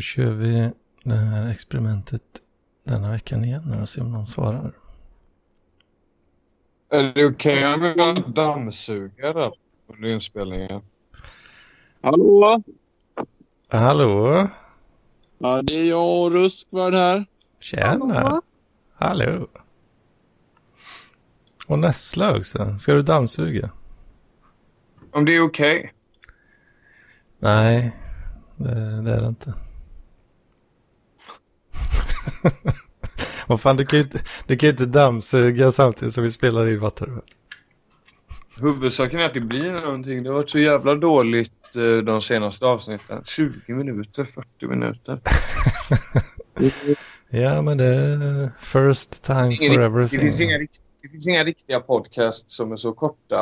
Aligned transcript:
Då 0.00 0.04
kör 0.04 0.30
vi 0.30 0.70
det 1.02 1.14
här 1.14 1.50
experimentet 1.50 2.22
denna 2.84 3.10
veckan 3.10 3.44
igen 3.44 3.80
och 3.82 3.88
ser 3.88 4.02
om 4.02 4.12
någon 4.12 4.26
svarar. 4.26 4.72
Är 6.90 7.02
det 7.14 7.26
okej 7.26 7.74
om 7.74 7.80
vi 7.82 8.32
dammsuger 8.32 9.52
under 9.86 10.08
inspelningen? 10.08 10.82
Hallå? 12.00 12.62
Hallå? 13.68 14.48
Ja, 15.38 15.62
det 15.62 15.74
är 15.74 15.84
jag 15.84 16.22
och 16.22 16.30
Ruskvard 16.30 16.94
här. 16.94 17.26
Tjena! 17.58 18.42
Hallå! 18.94 19.48
Och 21.66 21.78
Nessla 21.78 22.36
också. 22.36 22.78
Ska 22.78 22.92
du 22.92 23.02
dammsuga? 23.02 23.70
Om 25.10 25.24
det 25.24 25.36
är 25.36 25.40
okej. 25.40 25.92
Nej, 27.38 27.96
det, 28.56 29.02
det 29.02 29.14
är 29.14 29.20
det 29.20 29.28
inte. 29.28 29.54
Vad 33.46 33.60
fan, 33.60 33.76
du 33.76 33.84
kan 33.84 33.98
ju 33.98 34.02
inte, 34.04 34.20
du 34.46 34.56
kan 34.56 34.66
ju 34.66 34.70
inte 34.70 34.86
dammsuga 34.86 35.72
samtidigt 35.72 36.14
som 36.14 36.24
vi 36.24 36.30
spelar 36.30 36.68
in 36.68 36.80
Vattenrör. 36.80 37.22
Huvudsaken 38.60 39.20
är 39.20 39.24
att 39.26 39.34
det 39.34 39.40
blir 39.40 39.72
någonting. 39.72 40.22
Det 40.22 40.28
har 40.28 40.34
varit 40.34 40.50
så 40.50 40.58
jävla 40.58 40.94
dåligt 40.94 41.76
eh, 41.76 41.96
de 42.04 42.22
senaste 42.22 42.66
avsnitten. 42.66 43.22
20 43.24 43.74
minuter, 43.74 44.24
40 44.24 44.66
minuter. 44.66 45.20
Ja, 47.32 47.62
men 47.62 47.78
det 47.78 47.84
är 47.84 48.50
first 48.60 49.24
time 49.24 49.54
Ingen- 49.54 49.72
for 49.72 49.78
Det 49.80 49.84
everything. 49.86 50.20
finns, 50.20 50.40
inga, 50.40 50.58
det 51.02 51.08
finns 51.12 51.28
inga 51.28 51.44
riktiga 51.44 51.80
podcasts 51.80 52.56
som 52.56 52.72
är 52.72 52.76
så 52.76 52.92
korta, 52.92 53.38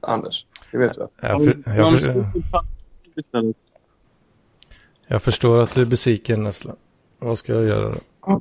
Anders. 0.00 0.46
Det 0.72 0.78
vet 0.78 0.94
du. 0.94 1.06
Jag, 1.22 1.62
jag, 1.66 1.94
Istället. 3.16 3.56
jag 5.06 5.22
förstår 5.22 5.58
att 5.58 5.74
du 5.74 5.82
är 5.82 5.86
besviken 5.86 6.42
Nessla. 6.42 6.74
Vad 7.20 7.38
ska 7.38 7.52
jag 7.52 7.64
göra 7.64 7.94
då? 7.94 8.40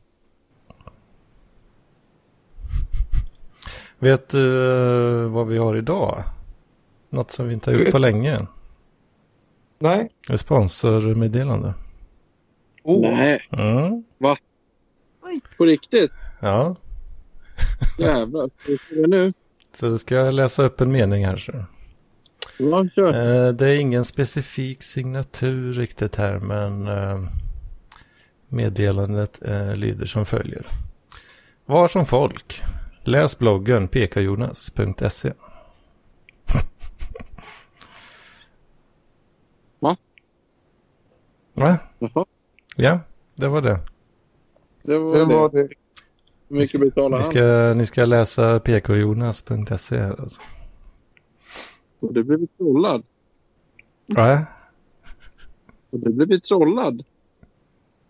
Vet 4.00 4.30
du 4.30 4.72
eh, 5.24 5.30
vad 5.30 5.48
vi 5.48 5.58
har 5.58 5.76
idag? 5.76 6.24
Något 7.10 7.32
som 7.32 7.48
vi 7.48 7.54
inte 7.54 7.72
har 7.72 7.80
gjort 7.80 7.92
på 7.92 7.98
länge. 7.98 8.48
Nej. 9.80 10.10
Ett 10.32 10.40
sponsormeddelande. 10.40 11.74
Oh. 12.84 13.02
Nej, 13.02 13.48
Mm. 13.52 14.04
på 15.58 15.66
riktigt? 15.66 16.12
Ja, 16.42 16.76
Jävlar. 17.98 18.50
Det 18.92 19.08
nu? 19.08 19.34
så 19.74 19.90
då 19.90 19.98
ska 19.98 20.16
jag 20.16 20.34
läsa 20.34 20.64
upp 20.64 20.82
en 20.82 20.92
mening 20.92 21.26
här. 21.26 21.38
Så. 21.38 21.52
Ja, 22.58 22.88
kör. 22.96 23.48
Eh, 23.48 23.54
det 23.54 23.68
är 23.70 23.76
ingen 23.76 24.06
specifik 24.06 24.84
signatur 24.84 25.74
riktigt 25.74 26.16
här, 26.16 26.40
men 26.40 26.88
eh, 26.88 27.20
meddelandet 28.50 29.42
eh, 29.46 29.76
lyder 29.76 30.06
som 30.06 30.26
följer. 30.26 30.66
Var 31.66 31.88
som 31.88 32.06
folk. 32.06 32.62
Läs 33.04 33.40
bloggen 33.40 33.88
pkjonas.se. 33.88 35.34
Va? 39.80 39.98
Va? 41.54 41.78
Jaha, 42.00 42.26
Ja, 42.76 43.00
det 43.36 43.48
var 43.48 43.62
det. 43.62 43.80
det 44.84 44.98
var 44.98 45.14
Det 45.14 45.20
det. 45.20 45.26
var 45.26 45.50
det. 45.50 45.70
Mycket 46.48 46.80
betalar 46.82 47.18
Ni 47.18 47.24
ska, 47.24 47.74
ni 47.78 47.86
ska 47.86 48.06
läsa 48.06 48.60
pkjonas.se 48.60 49.98
här 50.00 50.22
alltså. 50.22 50.42
Och 52.00 52.14
det 52.14 52.24
blev 52.24 52.40
vi 52.40 52.48
trollad. 52.48 53.04
Va? 54.08 54.46
Och 55.90 56.00
det 56.00 56.10
blev 56.10 56.28
vi 56.28 56.40
trollad. 56.42 57.04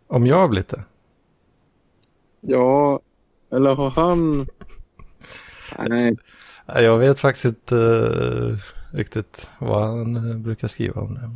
Om 0.09 0.27
jag 0.27 0.35
har 0.35 0.47
blivit 0.47 0.67
det? 0.69 0.83
Ja, 2.41 2.99
eller 3.51 3.75
har 3.75 3.89
han... 3.89 4.47
Nej, 5.89 6.17
Jag 6.67 6.97
vet 6.97 7.19
faktiskt 7.19 7.45
inte 7.45 7.77
eh, 7.77 8.57
riktigt 8.97 9.49
vad 9.59 9.87
han 9.87 10.15
eh, 10.31 10.37
brukar 10.37 10.67
skriva 10.67 11.01
om 11.01 11.13
det. 11.13 11.29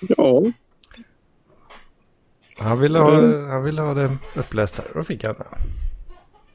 ja. 0.16 0.42
Han 2.58 2.80
ville, 2.80 2.98
ha, 2.98 3.18
Mm. 3.18 3.48
han 3.50 3.62
ville 3.64 3.82
ha 3.82 3.94
det 3.94 4.18
uppläst 4.36 4.78
här. 4.78 4.86
Då 4.94 5.04
fick 5.04 5.24
han 5.24 5.34
det. 5.34 5.46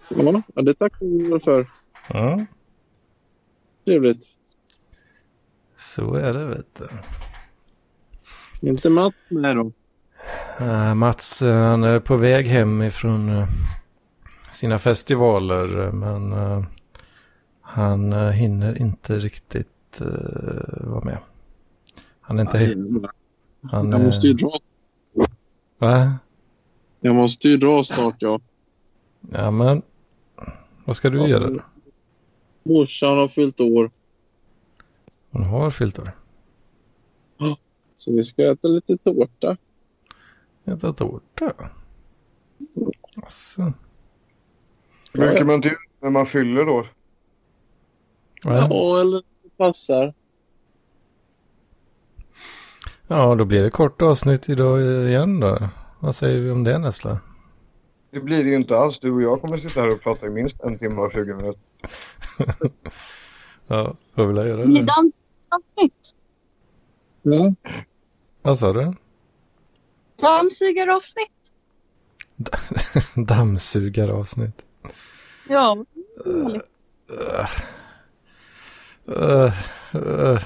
Ja, 0.09 0.41
ja, 0.56 0.62
det 0.62 0.73
tackar 0.73 1.06
vi 1.34 1.40
för. 1.40 1.67
Mm. 2.13 2.46
Trevligt. 3.85 4.25
Så 5.78 6.13
är 6.16 6.34
det 6.34 6.46
vet 6.46 6.75
du. 6.75 6.88
Inte 8.66 8.90
Mats 8.90 9.16
med 9.30 9.56
då? 9.56 9.72
Eh, 10.59 10.94
Mats 10.96 11.42
eh, 11.42 11.56
han 11.56 11.84
är 11.84 12.00
på 12.00 12.16
väg 12.18 12.48
hem 12.48 12.81
ifrån 12.81 13.30
eh, 13.30 13.48
sina 14.52 14.80
festivaler. 14.80 15.92
Men 15.92 16.34
eh, 16.34 16.64
han 17.62 18.31
hinner 18.31 18.78
inte 18.81 19.20
riktigt 19.20 20.02
uh, 20.02 20.08
vara 20.88 21.03
med. 21.03 21.18
Han 22.22 22.38
är 22.40 22.42
inte... 22.42 22.58
Nej, 22.58 22.76
he- 22.76 23.09
han, 23.62 23.92
Jag 23.92 24.02
måste 24.02 24.28
ju 24.28 24.34
dra. 24.34 24.59
Va? 25.78 26.18
Jag 27.00 27.16
måste 27.16 27.50
ju 27.50 27.58
dra 27.58 27.84
snart, 27.84 28.16
ja. 28.20 28.40
Ja 29.32 29.52
men. 29.52 29.82
Vad 30.86 30.96
ska 30.96 31.09
du 31.09 31.18
Ja. 31.18 31.28
göra? 31.28 31.64
Morsan 32.64 33.18
har 33.18 33.28
fyllt 33.28 33.59
år. 33.59 33.92
Hon 35.32 35.44
har 35.44 35.72
fyllt 35.72 36.00
år. 36.00 36.12
Så 37.95 38.11
vi 38.13 38.23
ska 38.23 38.51
äta 38.51 38.67
lite 38.67 38.97
tårta. 38.97 39.57
Äta 40.66 40.94
tårta. 40.94 41.53
Alltså. 43.16 43.73
Brukar 45.13 45.45
man 45.45 45.56
inte 45.56 45.67
göra 45.67 45.78
när 46.01 46.09
man 46.09 46.25
fyller 46.25 46.69
år? 46.69 46.88
Ja. 48.44 48.67
Ja, 48.69 49.01
eller 49.01 49.23
det 49.44 49.50
passar. 49.57 50.13
ja, 53.07 53.35
då 53.35 53.45
blir 53.45 53.63
det 53.63 53.69
kort 53.69 54.01
avsnitt 54.01 54.50
idag 54.50 54.81
igen 55.07 55.39
då. 55.39 55.69
Vad 56.00 56.16
säger 56.16 56.41
vi 56.41 56.51
om 56.51 56.63
det 56.63 56.78
Nessla? 56.79 57.19
Det 58.11 58.19
blir 58.19 58.44
det 58.44 58.50
ju 58.50 58.55
inte 58.55 58.78
alls. 58.78 59.00
Du 59.00 59.11
och 59.11 59.22
jag 59.22 59.41
kommer 59.41 59.57
sitta 59.57 59.81
här 59.81 59.89
och 59.94 60.01
prata 60.01 60.25
i 60.28 60.29
minst 60.29 60.61
en 60.61 60.78
timme 60.78 61.01
och 61.01 61.11
20 61.11 61.34
minuter. 61.34 61.61
Ja, 63.67 63.95
vad 64.13 64.28
vill 64.28 64.38
jag 64.38 64.47
göra 64.47 64.66
Blir 64.66 64.81
det? 64.81 64.85
dammsugaravsnitt. 64.85 66.16
Ja. 67.28 67.53
Vad 68.41 68.59
sa 68.59 68.74
du? 68.74 68.94
Dammsugaravsnitt. 70.22 71.52
Dammsugaravsnitt. 73.28 74.66
Ja. 75.50 75.85
Uh, 76.28 76.58
uh, 79.09 79.52
uh. 79.96 80.41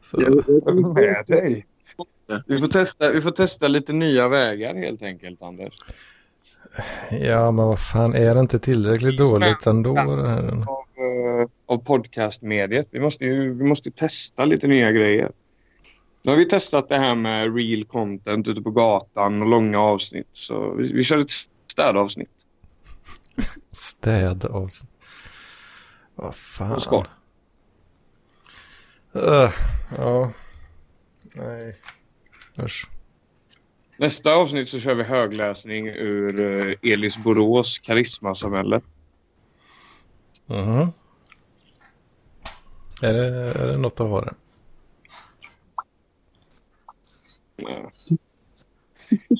Så, 0.00 0.22
Jag- 0.22 0.94
med 0.94 1.24
dig. 1.26 1.66
Vi 2.46 2.60
får, 2.60 2.68
testa, 2.68 3.10
vi 3.10 3.20
får 3.20 3.30
testa 3.30 3.68
lite 3.68 3.92
nya 3.92 4.28
vägar 4.28 4.74
helt 4.74 5.02
enkelt, 5.02 5.42
Anders. 5.42 5.74
ja, 7.10 7.50
men 7.50 7.64
vad 7.64 7.78
fan, 7.78 8.14
är 8.14 8.34
det 8.34 8.40
inte 8.40 8.58
tillräckligt 8.58 9.18
dåligt 9.18 9.66
ändå? 9.66 9.94
Det 9.94 10.28
här? 10.28 10.64
Av, 11.66 11.78
podcastmediet. 11.84 12.88
Vi 12.90 13.00
måste 13.00 13.24
ju 13.24 13.54
vi 13.54 13.64
måste 13.64 13.90
testa 13.90 14.44
lite 14.44 14.66
nya 14.66 14.92
grejer. 14.92 15.32
Nu 16.22 16.30
har 16.30 16.38
vi 16.38 16.44
testat 16.44 16.88
det 16.88 16.98
här 16.98 17.14
med 17.14 17.56
real 17.56 17.84
content 17.84 18.48
ute 18.48 18.62
på 18.62 18.70
gatan 18.70 19.42
och 19.42 19.48
långa 19.48 19.80
avsnitt. 19.80 20.28
Så 20.32 20.74
vi, 20.74 20.92
vi 20.92 21.04
kör 21.04 21.18
ett 21.18 21.30
städavsnitt. 21.72 22.46
Städavsnitt. 23.72 24.90
Vad 26.14 26.34
fan. 26.34 26.72
Och 26.72 26.82
skål. 26.82 27.08
Uh, 29.16 29.50
ja. 29.98 30.32
Nej. 31.34 31.76
Usch. 32.58 32.88
Nästa 33.96 34.34
avsnitt 34.34 34.68
så 34.68 34.80
kör 34.80 34.94
vi 34.94 35.02
högläsning 35.02 35.86
ur 35.88 36.40
eh, 36.40 36.92
Elis 36.92 37.18
Borås 37.18 37.78
karismasamhälle. 37.78 38.80
Mhm. 40.46 40.92
Är, 43.00 43.14
det, 43.14 43.26
är 43.60 43.66
det 43.66 43.76
något 43.76 44.00
att 44.00 44.08
ha 44.08 44.20
det? 44.20 44.34
Nej. 47.56 47.90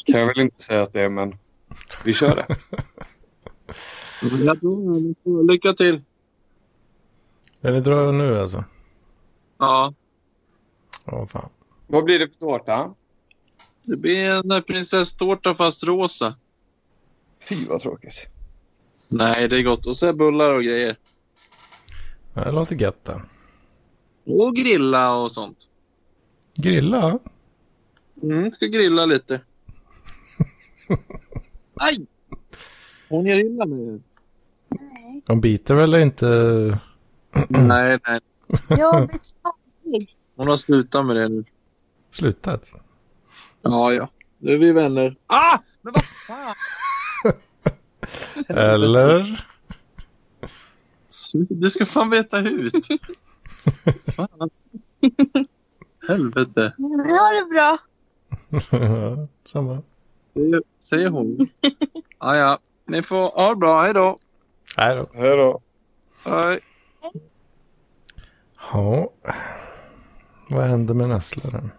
Kan 0.04 0.20
jag 0.20 0.26
väl 0.26 0.40
inte 0.40 0.62
säga 0.62 0.82
att 0.82 0.92
det 0.92 1.02
är, 1.02 1.08
men 1.08 1.38
vi 2.04 2.12
kör 2.12 2.36
det. 2.36 2.56
Lycka 5.52 5.72
till. 5.72 6.02
Är 7.60 7.72
det 7.72 7.80
drar 7.80 8.12
nu 8.12 8.40
alltså? 8.40 8.64
Ja. 9.58 9.94
Ja, 11.04 11.26
fan. 11.26 11.48
Vad 11.86 12.04
blir 12.04 12.18
det 12.18 12.28
för 12.28 12.34
tårta? 12.34 12.94
Det 13.82 13.96
blir 13.96 14.52
en 14.54 14.62
prinsesstårta 14.62 15.54
fast 15.54 15.84
rosa. 15.84 16.34
Fy 17.48 17.66
vad 17.66 17.80
tråkigt. 17.80 18.28
Nej, 19.08 19.48
det 19.48 19.58
är 19.58 19.62
gott. 19.62 19.86
Och 19.86 19.96
så 19.96 20.06
är 20.06 20.12
bullar 20.12 20.54
och 20.54 20.62
grejer. 20.62 20.96
Det 22.34 22.52
låter 22.52 22.76
gött 22.76 23.04
det. 23.04 23.22
Och 24.30 24.56
grilla 24.56 25.16
och 25.16 25.32
sånt. 25.32 25.68
Grilla? 26.54 27.18
Mm, 28.22 28.52
ska 28.52 28.66
grilla 28.66 29.06
lite. 29.06 29.40
Aj! 31.74 32.06
Hon 33.08 33.26
gör 33.26 33.38
illa 33.38 33.66
mig. 33.66 34.00
Nej. 34.68 35.22
De 35.26 35.40
biter 35.40 35.74
väl 35.74 35.94
inte? 35.94 36.26
Nej, 37.48 37.98
nej. 38.06 38.20
Jag 38.68 39.08
blir 39.08 39.20
slarvig. 39.22 40.16
Hon 40.36 40.48
har 40.48 40.56
slutat 40.56 41.06
med 41.06 41.16
det 41.16 41.28
nu. 41.28 41.44
Slutat? 42.10 42.72
Ja, 43.62 43.92
ja. 43.92 44.08
Nu 44.38 44.52
är 44.52 44.58
vi 44.58 44.72
vänner. 44.72 45.16
Ah! 45.26 45.58
Men 45.82 45.92
vad 45.92 46.04
fan! 46.04 46.54
Eller? 48.56 49.44
Du 51.32 51.70
ska 51.70 51.86
fan 51.86 52.10
veta 52.10 52.38
ut. 52.38 52.88
Fan. 54.16 54.50
Helvete. 56.08 56.72
Har 56.78 57.34
det 57.44 57.50
bra. 57.54 57.78
Samma. 59.44 59.82
Säger, 60.34 60.62
säger 60.78 61.08
hon. 61.10 61.48
Ja, 62.20 62.36
ja. 62.36 62.58
Ni 62.86 63.02
får 63.02 63.40
ha 63.42 63.50
det 63.50 63.56
bra. 63.56 63.82
Hej 63.82 63.94
då. 63.94 64.18
Nej 64.76 64.96
då. 64.96 65.06
Hej 65.14 65.36
då. 65.36 65.60
Hej. 66.24 66.60
Ja. 68.72 69.12
Vad 70.48 70.64
händer 70.64 70.94
med 70.94 71.08
nässlaren? 71.08 71.70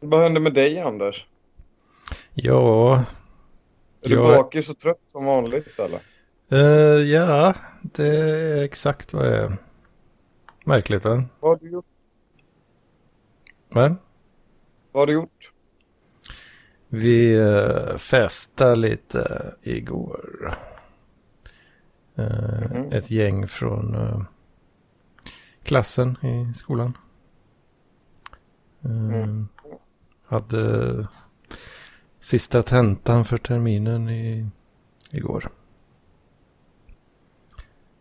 Vad 0.00 0.20
händer 0.22 0.40
med 0.40 0.54
dig, 0.54 0.80
Anders? 0.80 1.26
Ja. 2.34 2.96
Är 4.02 4.08
du 4.08 4.14
Jag- 4.14 4.26
bakis 4.42 4.70
och 4.70 4.78
trött 4.78 5.00
som 5.06 5.24
vanligt, 5.26 5.78
eller? 5.78 6.00
eh, 6.50 7.02
ja, 7.12 7.54
det 7.82 8.06
är 8.08 8.62
exakt 8.62 9.12
vad 9.12 9.26
jag 9.26 9.34
är. 9.34 9.56
Märkligt 10.68 11.04
va? 11.04 11.24
Vad 11.40 11.50
har 11.50 11.56
du 11.64 11.70
gjort? 11.70 11.86
Va? 13.68 13.96
Vad 14.92 15.00
har 15.00 15.06
du 15.06 15.12
gjort? 15.12 15.52
Vi 16.88 17.36
uh, 17.40 17.96
festade 17.96 18.76
lite 18.76 19.54
igår. 19.62 20.58
Eh, 22.14 22.70
Mhm. 22.70 22.92
Ett 22.92 23.10
gäng 23.10 23.48
från 23.48 23.94
eh, 23.94 24.22
klassen 25.62 26.16
i 26.24 26.54
skolan. 26.54 26.96
Mm. 28.84 29.48
Hade 30.24 31.08
sista 32.20 32.62
tentan 32.62 33.24
för 33.24 33.38
terminen 33.38 34.08
i, 34.08 34.46
igår. 35.10 35.50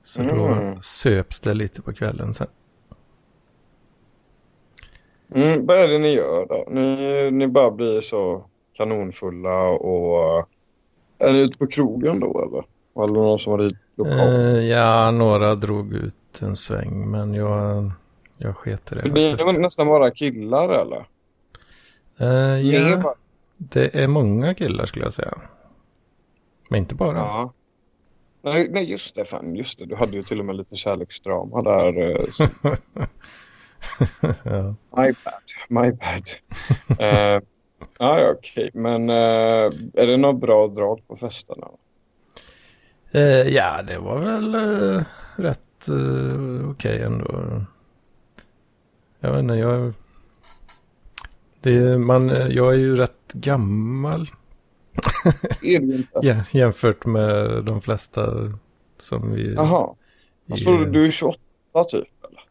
Så 0.07 0.21
då 0.21 0.45
Mm. 0.45 0.81
söps 0.81 1.39
det 1.39 1.54
lite 1.54 1.81
på 1.81 1.94
kvällen 1.94 2.33
sen. 2.33 2.48
Mm, 5.36 5.65
vad 5.65 5.77
är 5.77 5.88
det 5.88 5.98
ni 5.98 6.07
gör 6.13 6.45
då? 6.45 6.63
Ni, 6.68 7.31
ni 7.31 7.48
bara 7.48 7.71
blir 7.71 8.01
så 8.01 8.45
kanonfulla 8.74 9.59
och... 9.69 10.48
Är 11.18 11.33
ni 11.33 11.39
ute 11.39 11.57
på 11.57 11.68
krogen 11.68 12.19
då, 12.19 12.42
eller? 12.44 12.65
Eller 13.04 13.21
någon 13.21 13.39
som 13.39 13.51
har 13.51 13.59
dit 13.59 13.77
lokal? 13.95 14.18
Eh, 14.19 14.63
ja, 14.63 15.12
några 15.12 15.56
drog 15.56 15.94
ut 15.94 16.42
en 16.42 16.56
sväng 16.56 17.12
men 17.12 17.33
jag, 17.33 17.92
jag 18.38 18.57
sket 18.57 18.92
i 18.92 18.95
det 18.95 19.01
För 19.01 19.09
det 19.09 19.21
är 19.31 19.59
nästan 19.59 19.88
bara 19.88 20.12
killar, 20.12 20.69
eller? 20.69 21.07
Eh, 22.18 22.59
ja, 22.62 23.15
det 23.57 24.04
är 24.04 24.07
många 24.07 24.54
killar 24.54 24.86
skulle 24.86 25.06
jag 25.06 25.13
säga. 25.13 25.38
Men 26.69 26.80
inte 26.80 26.95
bara. 26.95 27.18
Ja. 27.18 27.54
Nej, 28.42 28.68
nej, 28.72 28.92
just 28.92 29.16
det. 29.16 29.25
Fan, 29.25 29.56
just 29.56 29.80
det. 29.80 29.86
Du 29.86 29.95
hade 29.95 30.18
ju 30.18 30.24
till 30.24 30.39
och 30.39 30.45
med 30.45 30.56
lite 30.56 30.75
kärleksdrama 30.75 31.62
där. 31.62 32.01
eh, 32.01 32.25
ja. 34.44 34.75
My 34.95 35.13
bad. 35.24 35.44
My 35.69 35.92
bad. 35.92 36.28
uh, 37.01 37.42
ja, 38.00 38.31
okej. 38.31 38.69
Men 38.74 39.10
eh, 39.10 39.66
är 39.94 40.07
det 40.07 40.18
något 40.18 40.42
bra 40.42 40.68
drag 40.68 41.07
på 41.07 41.16
festerna? 41.16 41.68
Eh, 43.12 43.22
ja, 43.24 43.81
det 43.81 43.98
var 43.98 44.19
väl 44.19 44.56
eh, 44.56 45.04
rätt 45.36 45.88
eh, 45.88 46.69
okej 46.69 47.01
ändå. 47.01 47.62
Jag 49.19 49.31
vet 49.31 49.40
inte, 49.40 49.54
jag... 49.54 49.94
Det 51.62 51.78
är, 51.78 51.98
man, 51.98 52.30
jag 52.30 52.74
är 52.74 52.78
ju 52.78 52.95
rätt 52.95 53.33
gammal 53.33 54.30
Är 55.61 55.79
det 55.79 55.95
inte? 55.95 56.19
ja, 56.21 56.35
jämfört 56.51 57.05
med 57.05 57.63
de 57.65 57.81
flesta 57.81 58.53
som 58.97 59.31
vi... 59.31 59.53
Jaha. 59.53 59.95
Alltså, 60.49 60.77
du 60.77 61.05
är 61.05 61.11
28 61.11 61.39
typ? 61.89 62.07
Eller? 62.29 62.44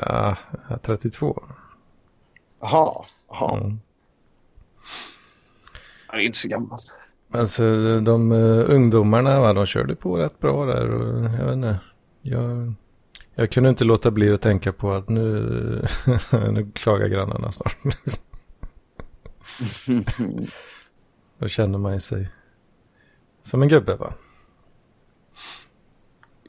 Ja, 0.00 0.36
jag 0.68 0.72
är 0.72 0.78
32. 0.78 1.42
Jaha. 2.60 3.04
Jaha. 3.28 3.56
Mm. 3.60 3.80
Det 6.10 6.16
är 6.16 6.20
inte 6.20 6.38
så 6.38 6.48
gammalt. 6.48 6.82
Alltså 7.32 7.62
de 8.00 8.32
uh, 8.32 8.70
ungdomarna, 8.74 9.40
va, 9.40 9.52
de 9.52 9.66
körde 9.66 9.96
på 9.96 10.16
rätt 10.16 10.40
bra 10.40 10.64
där 10.64 10.90
och 10.90 11.24
jag 11.24 11.44
vet 11.44 11.52
inte. 11.52 11.78
Jag, 12.22 12.72
jag 13.34 13.50
kunde 13.50 13.68
inte 13.68 13.84
låta 13.84 14.10
bli 14.10 14.32
att 14.32 14.42
tänka 14.42 14.72
på 14.72 14.92
att 14.92 15.08
nu, 15.08 15.86
nu 16.32 16.70
klagar 16.74 17.08
grannarna 17.08 17.52
snart. 17.52 17.76
Då 21.40 21.48
känner 21.48 21.78
man 21.78 22.00
sig 22.00 22.28
som 23.42 23.62
en 23.62 23.68
gubbe 23.68 23.96
va? 23.96 24.14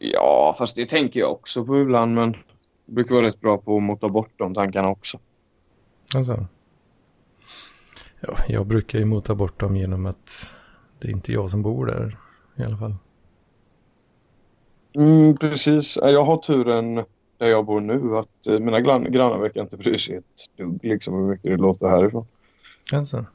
ja, 0.01 0.55
fast 0.57 0.75
det 0.75 0.85
tänker 0.85 1.19
jag 1.19 1.31
också 1.31 1.65
på 1.65 1.81
ibland. 1.81 2.15
Men 2.15 2.35
jag 2.85 2.95
brukar 2.95 3.15
vara 3.15 3.25
rätt 3.25 3.41
bra 3.41 3.57
på 3.57 3.77
att 3.77 3.83
mota 3.83 4.09
bort 4.09 4.31
de 4.37 4.53
tankarna 4.53 4.89
också. 4.89 5.19
Alltså. 6.15 6.45
Ja, 8.19 8.37
jag 8.47 8.67
brukar 8.67 8.99
ju 8.99 9.05
mota 9.05 9.35
bort 9.35 9.59
dem 9.59 9.75
genom 9.75 10.05
att 10.05 10.53
det 10.99 11.07
är 11.07 11.11
inte 11.11 11.31
jag 11.31 11.51
som 11.51 11.61
bor 11.61 11.85
där 11.85 12.17
i 12.55 12.63
alla 12.63 12.77
fall. 12.77 12.95
Mm, 14.95 15.37
precis. 15.37 15.97
Jag 16.01 16.23
har 16.23 16.37
turen 16.37 16.95
där 17.37 17.49
jag 17.49 17.65
bor 17.65 17.81
nu 17.81 18.17
att 18.17 18.47
eh, 18.47 18.59
mina 18.59 18.79
grann, 18.79 19.11
grannar 19.11 19.37
verkar 19.37 19.61
inte 19.61 19.77
bry 19.77 19.97
sig 19.97 20.15
ett 20.15 20.57
dugg 20.57 20.79
liksom 20.83 21.13
hur 21.13 21.27
mycket 21.27 21.51
det 21.51 21.57
låter 21.57 21.87
härifrån. 21.87 22.27
Alltså. 22.93 23.25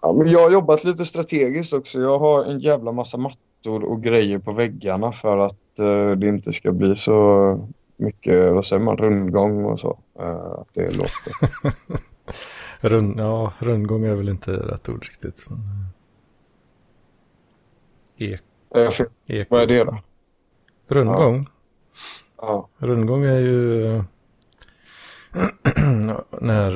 Ja, 0.00 0.12
men 0.12 0.30
jag 0.30 0.40
har 0.40 0.50
jobbat 0.50 0.84
lite 0.84 1.04
strategiskt 1.04 1.72
också. 1.72 1.98
Jag 2.00 2.18
har 2.18 2.44
en 2.44 2.60
jävla 2.60 2.92
massa 2.92 3.16
mattor 3.16 3.84
och 3.84 4.02
grejer 4.02 4.38
på 4.38 4.52
väggarna 4.52 5.12
för 5.12 5.38
att 5.38 5.78
eh, 5.78 6.10
det 6.10 6.28
inte 6.28 6.52
ska 6.52 6.72
bli 6.72 6.96
så 6.96 7.68
mycket, 7.96 8.52
vad 8.52 8.64
säger 8.64 8.82
man, 8.82 8.96
rundgång 8.96 9.64
och 9.64 9.80
så. 9.80 9.98
Eh, 10.18 10.52
att 10.52 10.68
det 10.74 10.96
låter. 10.96 11.32
Rund, 12.88 13.20
ja, 13.20 13.52
rundgång 13.58 14.04
är 14.04 14.14
väl 14.14 14.28
inte 14.28 14.50
rätt 14.52 14.88
ord 14.88 15.04
riktigt. 15.04 15.46
Eh, 18.18 18.28
Ek, 18.32 18.40
Eh, 18.76 19.06
eko. 19.26 19.54
vad 19.54 19.62
är 19.62 19.66
det 19.66 19.84
då? 19.84 19.98
Rundgång? 20.88 21.48
Ja. 22.36 22.68
Rundgång 22.78 23.24
är 23.24 23.38
ju 23.38 23.86
eh, 23.96 24.02
när 26.40 26.72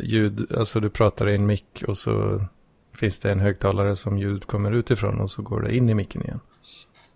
ljud, 0.00 0.52
alltså 0.56 0.80
du 0.80 0.90
pratar 0.90 1.28
i 1.28 1.34
en 1.34 1.46
mick 1.46 1.84
och 1.88 1.98
så 1.98 2.44
finns 2.94 3.18
det 3.18 3.32
en 3.32 3.40
högtalare 3.40 3.96
som 3.96 4.18
ljud 4.18 4.46
kommer 4.46 4.72
ut 4.72 4.90
ifrån 4.90 5.20
och 5.20 5.30
så 5.30 5.42
går 5.42 5.60
det 5.60 5.76
in 5.76 5.88
i 5.90 5.94
micken 5.94 6.22
igen. 6.22 6.40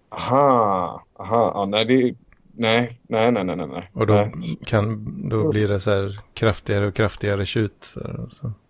Aha, 0.09 1.05
aha, 1.19 1.53
ja, 1.55 1.67
nej, 1.69 1.85
det, 1.85 2.15
nej, 2.53 3.01
nej, 3.09 3.33
nej, 3.33 3.45
nej, 3.45 3.57
nej. 3.57 3.91
Och 3.93 4.07
då, 4.07 4.15
nej. 4.15 4.59
kan, 4.65 5.05
då 5.29 5.51
blir 5.51 5.69
det 5.69 5.81
så 5.81 5.91
här 5.91 6.21
kraftigare 6.35 6.87
och 6.87 6.95
kraftigare 6.95 7.47
tjut. 7.47 7.95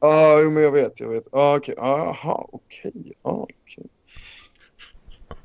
Ja, 0.00 0.40
jo, 0.42 0.50
men 0.50 0.62
jag 0.62 0.72
vet, 0.72 1.00
jag 1.00 1.08
vet. 1.08 1.24
Ja, 1.32 1.56
okej. 1.56 1.74
Aha, 1.78 2.48
okej. 2.52 2.92
Ja, 3.22 3.46
okej. 3.62 3.86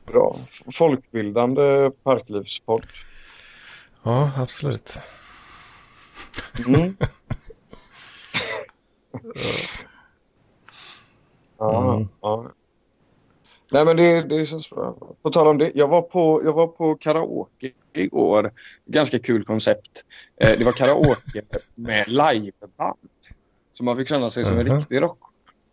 Bra. 0.05 0.39
F- 0.47 0.73
Folkbildande 0.73 1.91
parklivspodd. 2.03 2.85
Ja, 4.03 4.31
absolut. 4.37 4.99
Mm. 6.67 6.97
ja, 11.57 11.93
Mm. 11.93 12.07
ja. 12.21 12.51
Nej, 13.73 13.85
men 13.85 13.97
det, 13.97 14.21
det 14.21 14.45
känns 14.45 14.69
bra. 14.69 14.95
På 15.21 15.29
tal 15.29 15.47
om 15.47 15.57
det, 15.57 15.71
jag 15.75 15.87
var 15.87 16.01
på, 16.01 16.41
jag 16.43 16.53
var 16.53 16.67
på 16.67 16.95
karaoke 16.95 17.71
igår. 17.93 18.51
Ganska 18.85 19.19
kul 19.19 19.45
koncept. 19.45 20.05
Eh, 20.37 20.57
det 20.57 20.65
var 20.65 20.71
karaoke 20.71 21.41
med 21.75 22.07
liveband. 22.07 22.97
Så 23.71 23.83
man 23.83 23.97
fick 23.97 24.07
känna 24.07 24.29
sig 24.29 24.43
som 24.43 24.57
en 24.57 24.67
Mhm. 24.67 24.75
riktig 24.77 25.01
rock. 25.01 25.19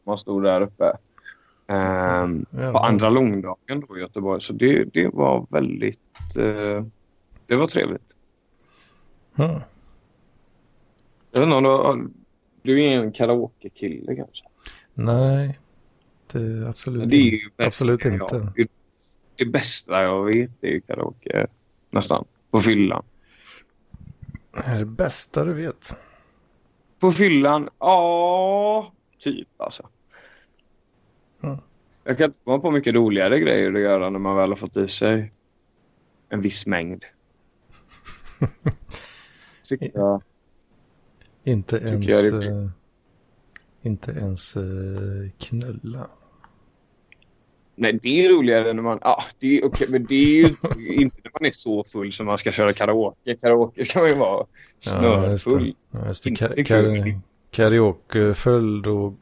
Man 0.04 0.18
stod 0.18 0.42
där 0.42 0.60
uppe. 0.60 0.92
Ja, 1.66 2.28
på 2.72 2.78
andra 2.78 3.10
långdagen 3.10 3.84
då 3.88 3.96
i 3.98 4.00
Göteborg. 4.00 4.40
Så 4.40 4.52
det, 4.52 4.84
det 4.84 5.08
var 5.08 5.46
väldigt... 5.50 6.00
Eh, 6.38 6.84
det 7.46 7.56
var 7.56 7.66
trevligt. 7.66 8.16
Mm. 9.38 9.50
Jag 11.32 11.40
vet 11.40 11.42
inte 11.46 11.56
om 11.56 11.62
du, 11.62 11.68
har- 11.68 12.08
du 12.62 12.82
är 12.82 12.98
en 13.02 13.12
karaoke-kille 13.12 14.16
kanske? 14.16 14.44
Nej. 14.94 15.58
det 16.32 16.68
absolut, 16.68 17.08
Det 17.08 17.16
är 17.16 17.20
ju 17.20 17.50
absolut 17.56 18.04
verkligen 18.04 18.22
inte. 18.22 18.34
jag. 18.56 18.68
Det- 19.36 19.44
bästa 19.44 20.02
jag 20.02 20.24
vet 20.24 20.50
är 20.60 20.68
ju 20.68 20.80
karaoke. 20.80 21.46
Nästan. 21.90 22.24
På 22.50 22.60
fyllan. 22.60 23.04
Det 24.52 24.58
är 24.66 24.78
det 24.78 24.84
bästa 24.84 25.44
du 25.44 25.52
vet. 25.52 25.96
På 26.98 27.12
fyllan? 27.12 27.68
Ja, 27.78 28.92
typ 29.18 29.48
alltså. 29.56 29.88
Ja. 31.40 31.58
Jag 32.04 32.18
kan 32.18 32.24
inte 32.24 32.38
komma 32.44 32.58
på 32.58 32.70
mycket 32.70 32.94
roligare 32.94 33.38
grejer 33.40 33.72
att 33.72 33.80
göra 33.80 34.10
när 34.10 34.18
man 34.18 34.36
väl 34.36 34.48
har 34.48 34.56
fått 34.56 34.76
i 34.76 34.88
sig 34.88 35.32
en 36.28 36.40
viss 36.40 36.66
mängd. 36.66 37.04
Tycker 39.68 39.90
jag. 39.94 40.22
Inte 41.48 41.78
Tycker 41.78 41.92
ens, 41.92 42.30
det 42.30 42.46
eh, 42.46 42.68
inte 43.82 44.10
ens 44.10 44.56
eh, 44.56 44.62
knulla. 45.38 46.10
Nej, 47.74 47.98
det 48.02 48.24
är 48.24 48.28
roligare 48.28 48.72
när 48.72 48.82
man... 48.82 48.98
Ja, 49.02 49.22
det 49.38 49.58
är 49.58 49.66
okej, 49.66 49.86
men 49.90 50.06
det 50.06 50.14
är 50.14 50.36
ju 50.36 50.44
inte 50.94 51.16
när 51.24 51.30
man 51.40 51.46
är 51.46 51.50
så 51.52 51.84
full 51.84 52.12
som 52.12 52.26
man 52.26 52.38
ska 52.38 52.52
köra 52.52 52.72
karaoke. 52.72 53.36
Karaoke 53.36 53.84
ska 53.84 53.98
man 53.98 54.08
ju 54.08 54.14
vara 54.14 54.46
Ja, 54.96 55.30
just 55.30 55.50
det. 55.50 55.74
Ja, 55.90 56.06
just 56.06 56.24
det. 56.24 56.30
Inte 56.30 56.44
då, 58.82 59.14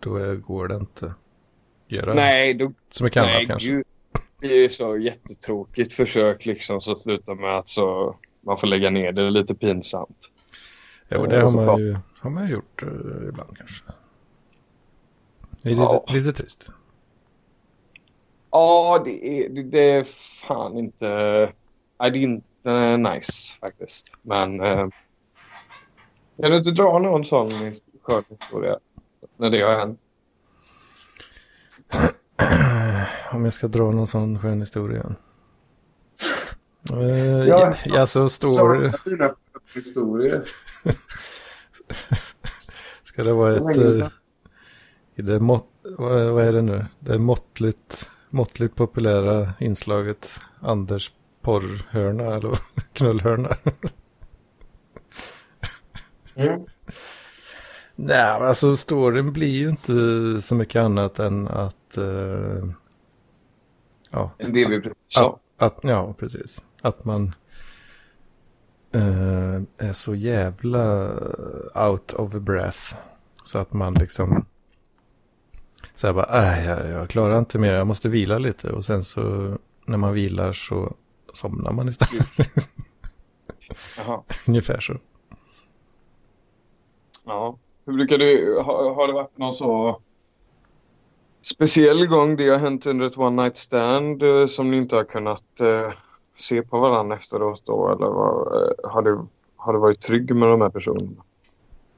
då 0.00 0.16
är, 0.16 0.34
går 0.34 0.68
det 0.68 0.74
inte. 0.74 1.14
Göra 1.88 2.14
Nej, 2.14 2.54
då, 2.54 2.72
så 2.90 3.04
mycket 3.04 3.22
nej 3.22 3.36
annat 3.36 3.48
kanske. 3.48 3.68
gud. 3.68 3.86
det 4.40 4.64
är 4.64 4.68
så 4.68 4.96
jättetråkigt 4.96 5.92
försök 5.92 6.46
liksom 6.46 6.80
så 6.80 6.96
slutar 6.96 7.34
med 7.34 7.58
att 7.58 7.68
så 7.68 8.16
man 8.40 8.58
får 8.58 8.66
lägga 8.66 8.90
ner 8.90 9.12
det. 9.12 9.22
Det 9.22 9.26
är 9.26 9.30
lite 9.30 9.54
pinsamt. 9.54 10.30
Jo, 11.08 11.26
det 11.26 11.40
har 11.40 11.48
så 11.48 11.60
man 11.60 11.78
ju 11.78 11.96
har 12.20 12.30
man 12.30 12.46
ju 12.46 12.52
gjort 12.52 12.82
eh, 12.82 12.88
ibland 13.28 13.56
kanske. 13.58 13.84
Det 15.62 15.68
är 15.68 15.70
lite, 15.70 15.82
Ja. 15.82 16.04
lite 16.08 16.32
trist. 16.32 16.68
Ja, 18.50 19.02
det 19.04 19.26
är, 19.44 19.48
det, 19.48 19.62
det 19.62 19.90
är 19.90 20.04
fan 20.48 20.78
inte... 20.78 21.06
Nej, 22.00 22.10
det 22.10 22.18
är 22.18 22.22
inte 22.22 22.96
nice 22.96 23.54
faktiskt. 23.60 24.16
Men... 24.22 24.60
Eh, 24.60 24.88
kan 26.40 26.50
du 26.50 26.56
inte 26.56 26.70
dra 26.70 26.98
någon 26.98 27.24
sån 27.24 27.48
skön 28.02 28.22
historia 28.28 28.78
när 29.36 29.50
det 29.50 29.60
har 29.62 29.78
hänt? 29.78 30.00
Om 33.32 33.44
jag 33.44 33.52
ska 33.52 33.68
dra 33.68 33.90
någon 33.90 34.06
sån 34.06 34.38
skön 34.38 34.60
historia. 34.60 35.14
Uh, 36.92 36.98
Ja, 37.48 37.60
ja, 37.60 37.74
så- 37.74 37.94
ja, 37.94 38.06
så 38.06 38.28
står... 38.28 39.10
dina 39.10 39.34
historier. 39.74 40.42
Ska 43.02 43.24
det 43.24 43.32
vara 43.32 43.52
ett... 43.52 43.96
eh, 44.02 44.08
i 45.14 45.22
det 45.22 45.40
mått, 45.40 45.68
vad, 45.82 46.26
vad 46.26 46.44
är 46.44 46.52
det 46.52 46.62
nu? 46.62 46.86
Det 46.98 47.14
är 47.14 47.18
måttligt, 47.18 48.10
måttligt 48.30 48.74
populära 48.76 49.52
inslaget 49.60 50.40
Anders 50.60 51.12
porrhörna 51.40 52.24
eller 52.34 52.58
knullhörna. 52.92 53.56
Mm. 56.34 56.60
Nej, 57.96 58.38
men 58.40 58.48
alltså 58.48 58.76
storyn 58.76 59.32
blir 59.32 59.48
ju 59.48 59.68
inte 59.68 59.92
så 60.42 60.54
mycket 60.54 60.80
annat 60.80 61.18
än 61.18 61.48
att... 61.48 61.96
eh, 61.96 62.68
ja, 64.10 64.30
Det 64.38 64.68
vi 64.68 64.80
precis 64.80 64.94
sa. 65.08 65.38
att, 65.58 65.78
ja, 65.82 66.14
precis. 66.18 66.64
Att 66.82 67.04
man 67.04 67.34
eh, 68.92 69.62
är 69.88 69.92
så 69.92 70.14
jävla 70.14 71.10
out 71.74 72.12
of 72.12 72.32
breath. 72.32 72.96
Så 73.44 73.58
att 73.58 73.72
man 73.72 73.94
liksom... 73.94 74.46
Så 75.96 76.06
här 76.06 76.14
bara, 76.14 76.56
äh, 76.56 76.66
jag, 76.66 76.88
jag 76.90 77.10
klarar 77.10 77.38
inte 77.38 77.58
mer, 77.58 77.72
jag 77.72 77.86
måste 77.86 78.08
vila 78.08 78.38
lite. 78.38 78.70
Och 78.70 78.84
sen 78.84 79.04
så 79.04 79.56
när 79.86 79.98
man 79.98 80.12
vilar 80.12 80.52
så 80.52 80.96
somnar 81.32 81.72
man 81.72 81.88
istället. 81.88 82.26
Jaha. 83.98 84.22
Ungefär 84.46 84.80
så. 84.80 84.92
Ja. 87.24 87.58
Hur 87.86 87.92
brukar 87.92 88.18
du... 88.18 88.58
Har, 88.64 88.94
har 88.94 89.06
det 89.06 89.12
varit 89.12 89.38
någon 89.38 89.52
så 89.52 90.00
speciell 91.42 92.06
gång 92.06 92.36
det 92.36 92.48
har 92.48 92.58
hänt 92.58 92.86
under 92.86 93.06
ett 93.06 93.18
one 93.18 93.42
night 93.42 93.56
stand 93.56 94.22
eh, 94.22 94.46
som 94.46 94.70
ni 94.70 94.76
inte 94.76 94.96
har 94.96 95.04
kunnat 95.04 95.60
eh, 95.60 95.92
se 96.34 96.62
på 96.62 96.80
varandra 96.80 97.16
efteråt 97.16 97.62
då? 97.66 97.88
Eller 97.88 98.06
vad, 98.06 98.62
eh, 98.62 98.90
har, 98.90 99.02
du, 99.02 99.26
har 99.56 99.72
du 99.72 99.78
varit 99.78 100.00
trygg 100.00 100.36
med 100.36 100.48
de 100.48 100.60
här 100.60 100.70
personerna 100.70 101.22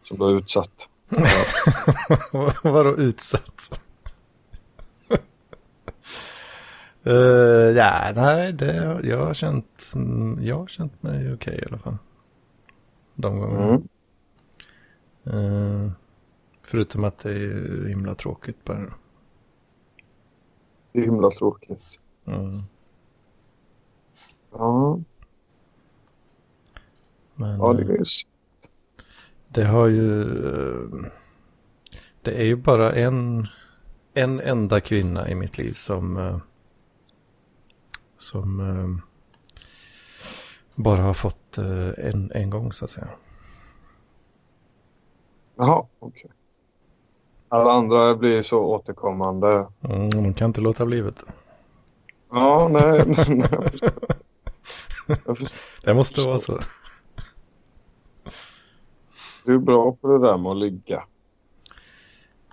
som 0.02 0.18
du 0.18 0.24
har 0.24 0.30
utsatt? 0.30 0.88
Vadå 2.62 2.96
utsatt? 2.96 3.80
uh, 7.06 7.12
ja, 7.76 8.12
nej, 8.14 8.52
det, 8.52 9.00
jag, 9.04 9.26
har 9.26 9.34
känt, 9.34 9.92
mm, 9.94 10.38
jag 10.42 10.58
har 10.58 10.66
känt 10.66 11.02
mig 11.02 11.34
okej 11.34 11.60
i 11.62 11.66
alla 11.68 11.78
fall. 11.78 11.96
De 13.14 13.40
gångerna. 13.40 13.64
Mm. 13.64 13.88
Eh, 15.24 15.90
förutom 16.62 17.04
att 17.04 17.18
det 17.18 17.30
är 17.30 17.88
himla 17.88 18.14
tråkigt 18.14 18.64
bara. 18.64 18.94
Det 20.92 20.98
är 20.98 21.02
himla 21.02 21.30
tråkigt. 21.30 22.00
Mm. 22.24 22.62
Ja, 24.58 24.98
Men 27.34 27.58
ja 27.58 27.72
det 27.72 27.82
är 27.82 28.04
det 29.48 29.64
har 29.64 29.86
ju... 29.86 30.22
eh, 30.22 31.10
det 32.22 32.32
är 32.40 32.44
ju 32.44 32.56
bara 32.56 32.94
en, 32.94 33.46
en 34.14 34.40
enda 34.40 34.80
kvinna 34.80 35.28
i 35.30 35.34
mitt 35.34 35.58
liv 35.58 35.72
som... 35.72 36.16
eh, 36.16 36.38
som 38.18 38.60
eh, 38.60 39.04
bara 40.76 41.02
har 41.02 41.14
fått 41.14 41.58
en, 41.98 42.30
en 42.34 42.50
gång 42.50 42.72
så 42.72 42.84
att 42.84 42.90
säga. 42.90 43.08
Jaha, 45.56 45.86
okej. 45.98 46.30
Alla 47.48 47.72
andra 47.72 48.16
blir 48.16 48.42
så 48.42 48.58
återkommande. 48.58 49.66
Mm, 49.80 50.10
de 50.10 50.34
kan 50.34 50.46
inte 50.46 50.60
låta 50.60 50.86
bli 50.86 51.00
vet 51.00 51.16
du. 51.16 51.26
Ja, 52.30 52.68
nej. 52.72 53.04
nej 53.28 53.48
förstår. 53.70 53.92
Det 55.82 55.94
måste 55.94 56.20
vara 56.20 56.38
så. 56.38 56.58
Du 59.44 59.54
är 59.54 59.58
bra 59.58 59.92
på 60.00 60.08
det 60.08 60.26
där 60.26 60.38
med 60.38 60.50
att 60.52 60.56
ligga. 60.58 61.04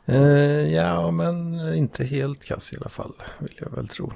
Eh, 0.05 0.73
ja, 0.73 1.11
men 1.11 1.59
inte 1.75 2.03
helt 2.03 2.45
kass 2.45 2.73
i 2.73 2.77
alla 2.77 2.89
fall, 2.89 3.13
vill 3.39 3.55
jag 3.59 3.69
väl 3.71 3.87
tro. 3.87 4.11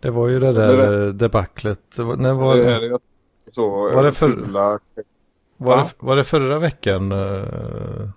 Det 0.00 0.10
var 0.10 0.28
ju 0.28 0.40
det 0.40 0.52
där 0.52 1.06
eh, 1.06 1.12
debaclet. 1.12 1.96
Det 1.96 2.04
När 2.16 2.34
var, 2.34 2.56
Det 2.56 2.88
det 2.88 2.98
så 3.52 3.70
Var 3.70 4.02
det 4.02 4.12
för- 4.12 4.36
var, 4.36 4.80
Va? 5.56 5.76
det, 5.76 6.06
var 6.06 6.16
det 6.16 6.24
förra 6.24 6.58
veckan 6.58 7.12
eh, 7.12 8.08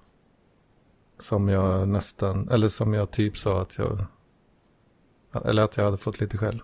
som 1.19 1.49
jag 1.49 1.87
nästan, 1.87 2.49
eller 2.49 2.69
som 2.69 2.93
jag 2.93 3.11
typ 3.11 3.37
sa 3.37 3.61
att 3.61 3.77
jag, 3.77 4.05
eller 5.45 5.63
att 5.63 5.77
jag 5.77 5.83
hade 5.85 5.97
fått 5.97 6.19
lite 6.19 6.37
skäll. 6.37 6.61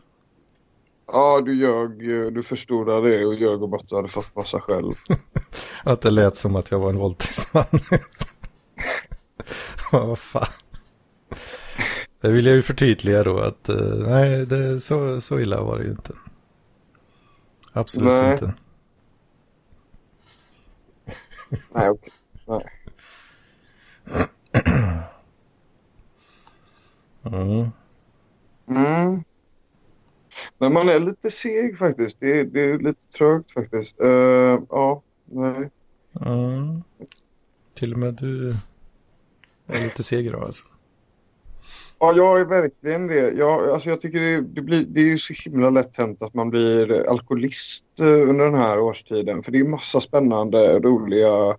Ja, 1.08 1.42
du 1.42 1.56
ljög. 1.56 2.00
Du 2.34 2.44
förstorade 2.44 3.10
det 3.10 3.26
och 3.26 3.36
ljög 3.36 3.64
om 3.64 3.74
att 3.74 3.88
du 3.90 3.96
hade 3.96 4.08
fått 4.08 4.36
massa 4.36 4.60
själv. 4.60 4.92
Att 5.84 6.02
det 6.02 6.10
lät 6.10 6.38
som 6.38 6.56
att 6.56 6.72
jag 6.72 6.80
var 6.80 6.90
en 6.90 6.98
våldtäktsman. 6.98 7.66
Ja, 9.92 10.06
Vad 10.06 10.20
fan. 10.20 10.48
Det 12.22 12.32
vill 12.32 12.46
jag 12.46 12.56
ju 12.56 12.62
förtydliga 12.62 13.24
då 13.24 13.40
att 13.40 13.70
eh, 13.70 13.96
nej, 14.08 14.46
det, 14.46 14.80
så, 14.80 15.22
så 15.22 15.40
illa 15.40 15.64
var 15.64 15.78
det 15.78 15.84
ju 15.84 15.92
inte. 15.92 16.14
Absolut 17.74 18.08
Nej. 18.08 18.32
inte. 18.32 18.54
Nej, 21.74 21.90
okej. 21.90 22.14
Nej. 22.48 22.66
Mm. 27.24 27.72
Mm. 28.68 29.24
Men 30.58 30.74
man 30.74 30.90
är 30.90 31.00
lite 31.00 31.30
seg 31.30 31.78
faktiskt. 31.78 32.18
Det 32.20 32.40
är, 32.40 32.44
det 32.44 32.62
är 32.62 32.78
lite 32.78 33.08
trögt 33.18 33.52
faktiskt. 33.52 34.00
Eh, 34.00 34.60
ja, 34.70 35.02
nej. 35.26 35.70
Mm. 36.26 36.84
Till 37.74 37.94
och 37.94 38.00
med 38.00 38.14
du 38.14 38.50
är 39.68 39.84
lite 39.84 40.04
seg 40.04 40.26
idag 40.26 40.44
alltså. 40.44 40.64
Ja, 42.00 42.14
jag 42.16 42.40
är 42.40 42.46
verkligen 42.46 43.08
det. 43.08 43.32
Jag, 43.32 43.70
alltså 43.70 43.90
jag 43.90 44.02
tycker 44.02 44.22
det, 44.22 44.42
det, 44.42 44.62
blir, 44.62 44.86
det 44.86 45.02
är 45.02 45.06
ju 45.06 45.18
så 45.18 45.34
himla 45.46 45.70
lätt 45.70 45.98
hänt 45.98 46.22
att 46.22 46.34
man 46.34 46.50
blir 46.50 47.10
alkoholist 47.10 47.86
eh, 48.00 48.30
under 48.30 48.46
den 48.46 48.56
här 48.56 48.80
årstiden. 48.80 49.44
För 49.44 49.52
det 49.52 49.60
är 49.60 49.66
massa 49.66 50.00
spännande, 50.00 50.80
roliga 50.80 51.56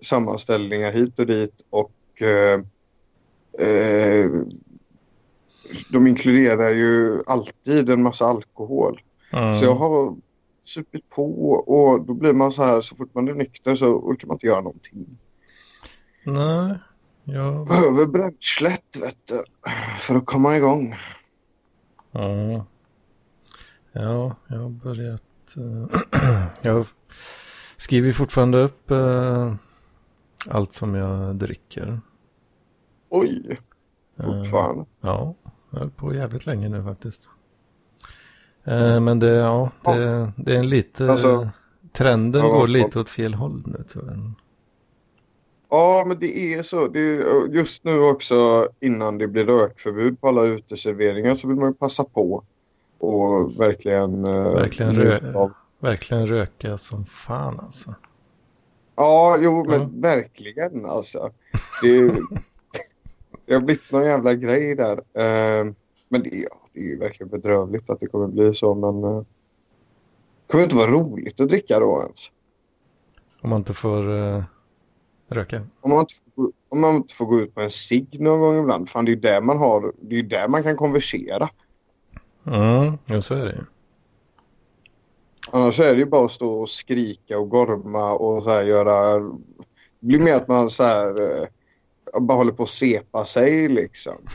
sammanställningar 0.00 0.92
hit 0.92 1.18
och 1.18 1.26
dit. 1.26 1.64
Och 1.70 2.22
eh, 2.22 2.60
eh, 3.68 4.30
de 5.90 6.06
inkluderar 6.06 6.70
ju 6.70 7.22
alltid 7.26 7.90
en 7.90 8.02
massa 8.02 8.24
alkohol. 8.24 9.00
Mm. 9.32 9.54
Så 9.54 9.64
jag 9.64 9.74
har 9.74 10.16
supit 10.62 11.08
på 11.10 11.52
och 11.52 12.06
då 12.06 12.14
blir 12.14 12.32
man 12.32 12.52
så 12.52 12.64
här, 12.64 12.80
så 12.80 12.96
fort 12.96 13.14
man 13.14 13.28
är 13.28 13.34
nykter 13.34 13.74
så 13.74 13.86
orkar 13.86 14.28
man 14.28 14.34
inte 14.34 14.46
göra 14.46 14.60
någonting. 14.60 15.18
Nej, 16.24 16.78
Ja, 17.28 17.64
Behöver 17.68 18.06
bränslet, 18.06 18.96
vet 19.02 19.16
du. 19.28 19.42
För 19.98 20.14
att 20.14 20.26
komma 20.26 20.56
igång. 20.56 20.94
ja. 22.12 22.66
ja 23.92 24.36
jag 24.48 24.58
har 24.58 24.68
börjat. 24.68 25.22
eh, 25.56 26.42
jag 26.62 26.86
skriver 27.76 28.12
fortfarande 28.12 28.58
upp 28.62 28.90
eh, 28.90 29.54
allt 30.48 30.72
som 30.72 30.94
jag 30.94 31.36
dricker. 31.36 32.00
Oj, 33.08 33.58
Eh, 34.18 34.24
fortfarande. 34.24 34.84
Ja, 35.00 35.34
jag 35.76 35.80
hållit 35.80 35.96
på 35.96 36.14
jävligt 36.14 36.46
länge 36.46 36.68
nu 36.68 36.82
faktiskt. 36.84 37.28
Eh, 38.64 39.00
men 39.00 39.18
det, 39.18 39.30
ja, 39.30 39.70
det, 39.84 40.32
det 40.36 40.52
är 40.54 40.58
en 40.58 40.68
lite... 40.68 41.10
Alltså- 41.10 41.48
trenden 41.92 42.42
Ja, 42.44 42.48
går 42.48 42.66
lite 42.66 42.98
åt 43.00 43.08
fel 43.10 43.34
håll 43.34 43.62
nu 43.66 43.84
tyvärr. 43.92 44.32
Ja, 45.70 46.04
men 46.06 46.18
det 46.18 46.54
är 46.54 46.62
så. 46.62 46.88
Det 46.88 47.00
är, 47.00 47.48
just 47.54 47.84
nu 47.84 47.98
också 48.00 48.68
innan 48.80 49.18
det 49.18 49.28
blir 49.28 49.44
rökförbud 49.44 50.20
på 50.20 50.28
alla 50.28 50.42
uteserveringar 50.42 51.34
så 51.34 51.48
vill 51.48 51.56
man 51.56 51.68
ju 51.68 51.74
passa 51.74 52.04
på 52.04 52.44
och 52.98 53.60
verkligen... 53.60 54.24
eh, 54.28 54.50
Verkligen 54.52 54.92
rö- 54.94 55.50
Verkligen 55.78 56.26
röka 56.26 56.78
som 56.78 57.04
fan 57.04 57.60
alltså. 57.60 57.94
Ja, 58.96 59.36
jo, 59.40 59.64
men 59.68 59.80
Ja. 59.80 59.88
verkligen 59.92 60.86
alltså. 60.86 61.30
Det, 61.82 61.98
är, 61.98 62.12
det 63.46 63.54
har 63.54 63.60
blivit 63.60 63.92
någon 63.92 64.04
jävla 64.04 64.34
grej 64.34 64.74
där. 64.74 64.92
Eh, 64.92 65.64
men 66.08 66.22
det, 66.22 66.28
är- 66.34 66.48
det 66.72 66.80
är 66.80 66.84
ju 66.84 66.98
verkligen 66.98 67.30
bedrövligt 67.30 67.90
att 67.90 68.00
det 68.00 68.06
kommer 68.06 68.26
bli 68.26 68.54
så, 68.54 68.74
men... 68.74 69.04
eh, 69.04 69.20
det 70.46 70.52
kommer 70.52 70.64
inte 70.64 70.76
vara 70.76 70.90
roligt 70.90 71.40
att 71.40 71.48
dricka 71.48 71.78
då 71.80 72.02
ens. 72.02 72.32
Om 73.42 73.50
man 73.50 73.58
inte 73.58 73.74
får 73.74 74.16
eh, 74.16 74.44
röka. 75.28 75.66
Om 75.80 75.90
man, 75.90 76.00
inte 76.00 76.14
får, 76.34 76.52
om 76.68 76.80
man 76.80 76.94
inte 76.94 77.14
får 77.14 77.26
gå 77.26 77.40
ut 77.40 77.54
på 77.54 77.60
en 77.60 77.70
cigg 77.70 78.20
någon 78.20 78.40
gång 78.40 78.58
ibland. 78.58 78.88
Fan, 78.88 79.04
det 79.04 79.10
är 79.10 79.14
ju 79.14 79.20
där 79.20 79.40
man 79.40 79.58
har... 79.58 79.92
Det 80.00 80.18
är 80.18 80.22
där 80.22 80.48
man 80.48 80.62
kan 80.62 80.76
konversera. 80.76 81.48
Mm, 82.46 82.98
jo 83.06 83.22
så 83.22 83.34
är 83.34 83.44
det 83.44 83.52
ju. 83.52 83.64
Annars 85.50 85.80
är 85.80 85.92
det 85.94 85.98
ju 86.00 86.06
bara 86.06 86.24
att 86.24 86.30
stå 86.30 86.60
och 86.60 86.68
skrika 86.68 87.38
och 87.38 87.48
gorma 87.50 88.12
och 88.12 88.42
så 88.42 88.50
här 88.50 88.62
göra... 88.66 89.18
Det 90.00 90.06
blir 90.06 90.20
mer 90.20 90.34
att 90.34 90.48
man 90.48 90.70
så 90.70 90.82
här... 90.82 91.12
Bara 92.20 92.36
håller 92.36 92.52
på 92.52 92.62
att 92.62 92.68
sepa 92.68 93.24
sig 93.24 93.68
liksom. 93.68 94.14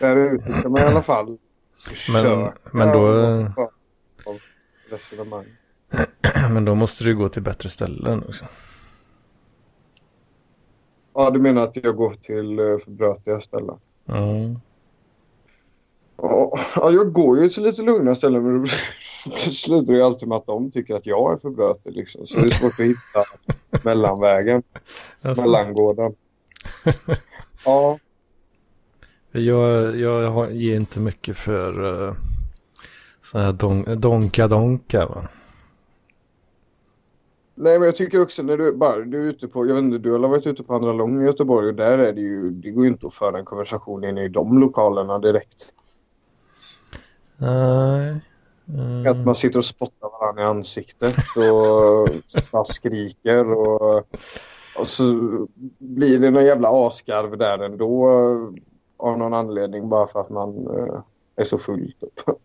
Där 0.00 0.16
ute 0.16 0.52
kan 0.62 0.72
man 0.72 0.80
i 0.82 0.84
alla 0.84 1.02
fall 1.02 1.38
försöka 1.84 2.52
men 2.72 2.92
då- 2.92 3.48
och 4.24 4.40
resonemang. 4.90 5.46
Men 6.50 6.64
då 6.64 6.74
måste 6.74 7.04
du 7.04 7.16
gå 7.16 7.28
till 7.28 7.42
bättre 7.42 7.68
ställen 7.68 8.24
också. 8.28 8.44
Ja, 11.14 11.30
du 11.30 11.40
menar 11.40 11.62
att 11.62 11.76
jag 11.76 11.96
går 11.96 12.10
till 12.10 12.58
eh, 12.58 12.78
för 12.84 12.90
brötiga 12.90 13.40
ställen? 13.40 13.78
Mm. 14.08 14.58
Ja, 16.16 16.52
ja, 16.76 16.90
jag 16.90 17.12
går 17.12 17.38
ju 17.38 17.48
till 17.48 17.62
lite 17.62 17.82
lugna 17.82 18.14
ställen 18.14 18.42
men 18.42 18.62
det 18.62 18.70
slutar 19.52 19.92
ju 19.92 20.02
alltid 20.02 20.28
med 20.28 20.36
att 20.36 20.46
de 20.46 20.70
tycker 20.70 20.94
att 20.94 21.06
jag 21.06 21.32
är 21.32 21.36
för 21.36 21.50
brötig 21.50 21.92
liksom. 21.96 22.26
Så 22.26 22.40
det 22.40 22.46
är 22.46 22.50
svårt 22.50 22.72
att 22.80 22.86
hitta 22.86 23.24
mellanvägen, 23.84 24.62
Alltså, 25.22 25.44
mellangården. 25.44 26.14
Ja, 27.64 27.98
jag 29.32 29.96
jag 29.96 30.30
har, 30.30 30.48
ger 30.48 30.76
inte 30.76 31.00
mycket 31.00 31.36
för 31.36 31.84
uh, 31.84 32.14
sån 33.22 33.40
här 33.40 33.52
don, 33.52 34.00
donka-donka 34.00 35.06
va. 35.06 35.28
nej 37.54 37.78
men 37.78 37.86
jag 37.86 37.96
tycker 37.96 38.22
också 38.22 38.42
när 38.42 38.56
du 38.58 38.72
bara, 38.76 38.96
du 38.96 39.22
är 39.24 39.28
ute 39.28 39.48
på, 39.48 39.66
jag 39.66 39.74
vet 39.74 39.84
inte, 39.84 39.98
du 39.98 40.12
har 40.12 40.18
varit 40.18 40.46
ute 40.46 40.64
på 40.64 40.74
Andra 40.74 40.92
Lång 40.92 41.22
i 41.22 41.26
Göteborg 41.26 41.68
och 41.68 41.74
där 41.74 41.98
är 41.98 42.12
det 42.12 42.20
ju, 42.20 42.50
det 42.50 42.70
går 42.70 42.84
ju 42.84 42.90
inte 42.90 43.06
att 43.06 43.14
föra 43.14 43.38
en 43.38 43.44
konversation 43.44 44.04
inne 44.04 44.24
i 44.24 44.28
de 44.28 44.58
lokalerna 44.58 45.18
direkt. 45.18 45.74
Nej. 47.36 48.20
Mm. 48.68 49.06
Att 49.06 49.26
man 49.26 49.34
sitter 49.34 49.58
och 49.58 49.64
spottar 49.64 50.08
varandra 50.20 50.42
i 50.42 50.46
ansiktet 50.46 51.16
och 52.52 52.66
skriker 52.66 53.52
och, 53.52 53.96
och 54.78 54.86
så 54.86 55.12
blir 55.78 56.18
det 56.18 56.30
någon 56.30 56.44
jävla 56.44 56.68
asgarv 56.68 57.38
där 57.38 57.58
ändå 57.58 58.08
av 58.96 59.18
någon 59.18 59.34
anledning 59.34 59.88
bara 59.88 60.06
för 60.06 60.20
att 60.20 60.30
man 60.30 60.66
eh, 60.66 61.00
är 61.36 61.44
så 61.44 61.58
full. 61.58 61.92
Typ. 62.00 62.36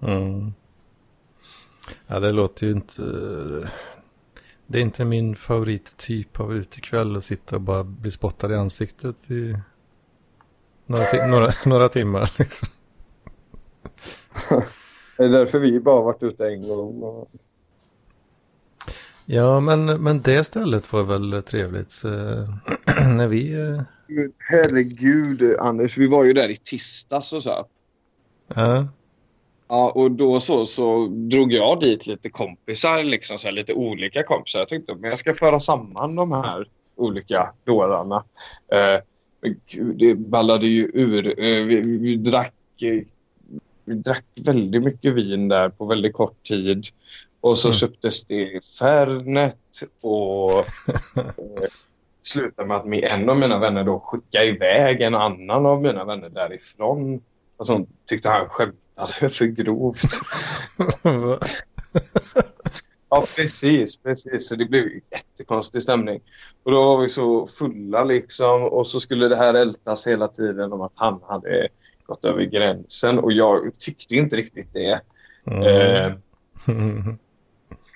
Mm. 0.00 0.52
Ja, 2.06 2.20
det 2.20 2.32
låter 2.32 2.66
ju 2.66 2.72
inte... 2.72 3.02
Det 4.66 4.78
är 4.78 4.82
inte 4.82 5.04
min 5.04 5.36
favorittyp 5.36 6.40
av 6.40 6.54
utekväll 6.54 7.16
att 7.16 7.24
sitta 7.24 7.56
och 7.56 7.62
bara 7.62 7.84
bli 7.84 8.10
spottad 8.10 8.52
i 8.52 8.56
ansiktet 8.56 9.30
i 9.30 9.56
några, 10.86 11.26
några, 11.30 11.52
några 11.66 11.88
timmar. 11.88 12.32
Liksom. 12.38 12.68
Det 15.22 15.26
är 15.26 15.30
därför 15.30 15.58
vi 15.58 15.80
bara 15.80 16.02
varit 16.02 16.22
ute 16.22 16.48
en 16.48 16.68
gång. 16.68 17.02
Och, 17.02 17.28
Ja, 19.26 19.60
men, 19.60 20.02
men 20.02 20.22
det 20.22 20.44
stället 20.44 20.92
var 20.92 21.02
väl 21.02 21.42
trevligt. 21.42 21.92
Så, 21.92 22.08
när 23.16 23.26
vi... 23.26 23.52
eh, 23.52 23.82
Gud, 24.08 24.32
Herregud 24.38 25.56
Anders, 25.60 25.98
vi 25.98 26.06
var 26.06 26.24
ju 26.24 26.32
där 26.32 26.48
i 26.48 26.56
tisdags 26.56 27.32
och 27.32 27.42
så. 27.42 27.66
Ja, 28.54 28.88
Ja, 29.68 29.90
och 29.90 30.10
då 30.10 30.40
så, 30.40 30.66
så 30.66 31.06
drog 31.06 31.52
jag 31.52 31.80
dit 31.80 32.06
lite 32.06 32.30
kompisar, 32.30 33.04
liksom 33.04 33.38
så 33.38 33.48
här, 33.48 33.52
lite 33.52 33.74
olika 33.74 34.22
kompisar. 34.22 34.58
Jag 34.58 34.68
tänkte 34.68 34.94
men 34.94 35.10
jag 35.10 35.18
ska 35.18 35.34
föra 35.34 35.60
samman 35.60 36.16
de 36.16 36.32
här 36.32 36.68
olika 36.96 37.52
dårarna. 37.64 38.24
Eh, 38.72 39.00
det 39.94 40.14
ballade 40.14 40.66
ju 40.66 40.90
ur. 40.94 41.26
Eh, 41.26 41.64
vi, 41.64 41.98
vi, 41.98 42.16
drack, 42.16 42.54
eh, 42.82 43.06
drack 43.84 44.24
väldigt 44.44 44.82
mycket 44.82 45.14
vin 45.14 45.48
där 45.48 45.68
på 45.68 45.84
väldigt 45.86 46.12
kort 46.14 46.42
tid. 46.42 46.84
Och 47.40 47.58
så 47.58 47.68
Mm. 47.68 47.74
köptes 47.76 48.24
det 48.24 48.64
Fernet 48.78 49.56
och 50.02 50.58
eh, 50.58 51.68
slutade 52.22 52.68
med 52.68 52.76
att 52.76 52.86
en 52.86 53.30
av 53.30 53.36
mina 53.38 53.58
vänner 53.58 53.84
då 53.84 54.00
skickade 54.00 54.46
iväg 54.46 55.00
en 55.00 55.14
annan 55.14 55.66
av 55.66 55.82
mina 55.82 56.04
vänner 56.04 56.28
därifrån. 56.28 57.22
Och 57.56 57.66
så 57.66 57.86
tyckte 58.06 58.28
han 58.28 58.48
skämtade 58.48 59.30
för 59.30 59.44
grovt. 59.46 60.02
Ja, 63.14 63.26
precis, 63.36 63.96
precis. 63.96 64.48
Så 64.48 64.56
det 64.56 64.64
blev 64.64 64.84
jättekonstig 65.12 65.82
stämning. 65.82 66.20
Och 66.62 66.72
då 66.72 66.82
var 66.82 67.00
vi 67.00 67.08
så 67.08 67.46
fulla 67.46 68.04
liksom 68.04 68.62
och 68.62 68.86
så 68.86 69.00
skulle 69.00 69.28
det 69.28 69.36
här 69.36 69.54
ältas 69.54 70.06
hela 70.06 70.28
tiden 70.28 70.72
om 70.72 70.80
att 70.80 70.92
han 70.94 71.20
hade 71.28 71.68
gått 72.12 72.24
över 72.24 72.44
gränsen 72.44 73.18
och 73.18 73.32
jag 73.32 73.78
tyckte 73.78 74.14
inte 74.14 74.36
riktigt 74.36 74.72
det. 74.72 75.00
Eh, 75.46 76.12
Mm. 76.66 76.98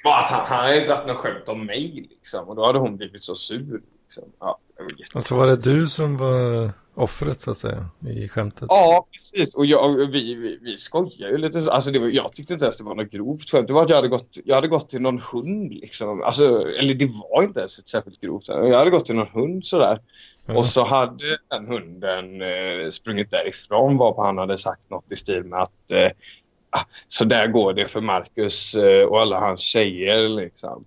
och 0.05 0.19
att 0.19 0.31
han, 0.31 0.47
han 0.47 0.65
hade 0.65 0.87
dragit 0.87 1.07
något 1.07 1.17
skämt 1.17 1.49
om 1.49 1.67
mig 1.67 2.07
liksom 2.11 2.49
och 2.49 2.57
då 2.57 2.67
hade 2.67 2.79
hon 2.79 2.97
blivit 2.97 3.25
så 3.25 3.35
sur. 3.35 3.81
Liksom. 4.03 4.25
Ja, 4.41 4.59
det 4.77 4.83
var 4.83 4.93
Och 5.15 5.23
så 5.23 5.37
var 5.37 5.47
det 5.47 5.63
du 5.63 5.89
som 5.89 6.17
var 6.17 6.73
offret 6.97 7.41
så 7.41 7.51
att 7.51 7.59
säga 7.59 7.89
i 8.09 8.29
skämtet. 8.29 8.67
Ja, 8.69 9.07
precis. 9.13 9.55
Och 9.55 9.67
jag, 9.67 10.07
vi, 10.07 10.35
vi, 10.35 10.59
vi 10.63 10.77
skojar 10.77 11.29
ju 11.29 11.39
lite. 11.39 11.61
så. 11.61 11.71
Alltså 11.71 11.91
det 11.91 11.99
var, 11.99 12.09
jag 12.09 12.33
tyckte 12.33 12.53
inte 12.53 12.65
ens 12.65 12.77
det 12.77 12.85
var 12.85 12.95
något 12.95 13.11
grovt 13.11 13.51
skämt. 13.51 13.69
Det 13.69 13.75
var 13.75 13.83
att 13.83 13.89
jag 13.89 13.97
hade 13.97 14.09
gått, 14.09 14.39
jag 14.45 14.55
hade 14.55 14.69
gått 14.69 14.91
till 14.91 15.01
någon 15.01 15.19
hund. 15.33 15.73
Liksom. 15.73 16.23
Alltså, 16.23 16.69
eller 16.69 16.95
det 16.95 17.07
var 17.07 17.43
inte 17.43 17.61
ens 17.61 17.79
ett 17.79 17.89
särskilt 17.89 18.21
grovt. 18.21 18.49
Jag 18.49 18.79
hade 18.79 18.91
gått 18.91 19.07
till 19.07 19.15
någon 19.15 19.43
hund 19.43 19.67
sådär. 19.67 19.99
Ja. 20.47 20.59
Och 20.59 20.67
så 20.67 20.85
hade 20.85 21.39
den 21.51 21.67
hunden 21.67 22.43
eh, 22.43 22.91
sprungit 22.91 23.31
därifrån 23.31 23.97
varpå 23.97 24.23
han 24.23 24.39
hade 24.39 24.59
sagt 24.59 24.91
något 24.91 25.13
i 25.13 25.17
stil 25.17 25.45
med 25.45 25.63
att 25.63 25.91
eh, 25.91 26.11
ah, 26.71 26.85
så 27.09 27.25
där 27.25 27.47
går 27.47 27.73
det 27.73 27.89
för 27.89 28.01
Marcus 28.01 28.75
eh, 28.75 29.05
och 29.05 29.21
alla 29.21 29.41
hans 29.41 29.61
tjejer. 29.61 30.29
Liksom. 30.29 30.85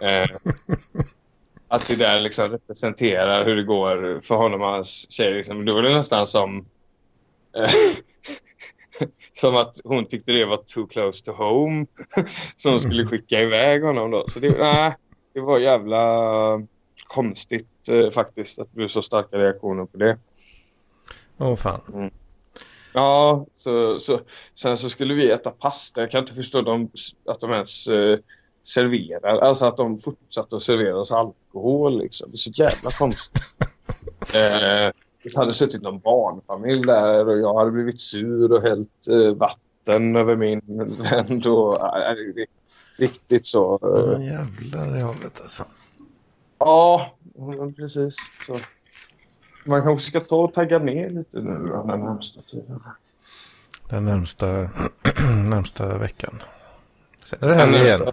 Att 1.68 1.88
det 1.88 1.96
där 1.96 2.20
liksom 2.20 2.50
representerar 2.50 3.44
hur 3.44 3.56
det 3.56 3.62
går 3.62 4.20
för 4.20 4.34
honom 4.34 4.62
och 4.62 4.68
hans 4.68 5.10
tjejer. 5.10 5.34
Liksom. 5.34 5.64
Då 5.64 5.74
var 5.74 5.82
det 5.82 5.94
nästan 5.94 6.26
som 6.26 6.58
eh, 7.56 7.70
som 9.32 9.56
att 9.56 9.80
hon 9.84 10.06
tyckte 10.06 10.32
det 10.32 10.44
var 10.44 10.56
too 10.56 10.86
close 10.86 11.24
to 11.24 11.32
home. 11.32 11.86
Så 12.56 12.70
hon 12.70 12.80
skulle 12.80 13.06
skicka 13.06 13.40
iväg 13.40 13.84
honom 13.84 14.10
då. 14.10 14.28
Så 14.28 14.40
det, 14.40 14.58
nej, 14.58 14.96
det 15.34 15.40
var 15.40 15.58
jävla 15.58 16.62
konstigt 17.06 17.88
eh, 17.88 18.10
faktiskt 18.10 18.58
att 18.58 18.68
det 18.70 18.76
blev 18.76 18.88
så 18.88 19.02
starka 19.02 19.38
reaktioner 19.38 19.84
på 19.84 19.96
det. 19.96 20.18
Åh 21.38 21.56
fan. 21.56 22.10
Ja, 22.92 23.46
så, 23.52 23.98
så, 23.98 24.20
sen 24.54 24.76
så 24.76 24.88
skulle 24.88 25.14
vi 25.14 25.30
äta 25.30 25.50
pasta. 25.50 26.00
Jag 26.00 26.10
kan 26.10 26.20
inte 26.20 26.34
förstå 26.34 26.62
dem, 26.62 26.90
att 27.26 27.40
de 27.40 27.52
ens 27.52 27.86
eh, 27.86 28.18
serverar, 28.74 29.38
alltså 29.38 29.66
att 29.66 29.76
de 29.76 29.98
fortsatte 29.98 30.56
att 30.56 30.62
servera 30.62 30.96
oss 30.98 31.12
alkohol. 31.12 31.98
Liksom. 31.98 32.30
Det 32.30 32.34
är 32.34 32.38
så 32.38 32.50
jävla 32.50 32.90
konstigt. 32.90 33.42
eh, 34.34 34.92
det 35.22 35.36
hade 35.36 35.52
suttit 35.52 35.82
någon 35.82 35.98
barnfamilj 35.98 36.82
där 36.82 37.26
och 37.28 37.38
jag 37.38 37.58
hade 37.58 37.70
blivit 37.70 38.00
sur 38.00 38.52
och 38.56 38.62
hällt 38.62 39.08
eh, 39.10 39.34
vatten 39.34 40.16
över 40.16 40.36
min 40.36 40.60
vän. 41.02 41.42
Och, 41.52 41.96
eh, 41.98 42.14
det- 42.34 42.46
riktigt 42.98 43.46
så. 43.46 43.78
Ja, 43.82 44.14
Eh, 44.14 44.24
jävlar 44.24 44.96
i 44.96 45.00
hållet 45.00 45.40
alltså. 45.42 45.64
Ja, 46.58 47.06
precis. 47.76 48.16
Så. 48.46 48.58
Man 49.64 49.82
kanske 49.82 50.08
ska 50.10 50.20
ta 50.20 50.36
och 50.36 50.52
tagga 50.52 50.78
ner 50.78 51.10
lite 51.10 51.40
nu 51.40 51.68
då, 51.68 51.86
den 51.86 52.00
närmsta 52.00 52.42
tiden. 52.42 52.80
Den 53.90 54.04
närmsta, 54.04 54.46
närmsta 55.50 55.98
veckan. 55.98 56.42
Sen 57.24 57.38
är 57.42 57.48
det 57.48 57.54
närmsta- 57.66 57.84
igen. 58.02 58.12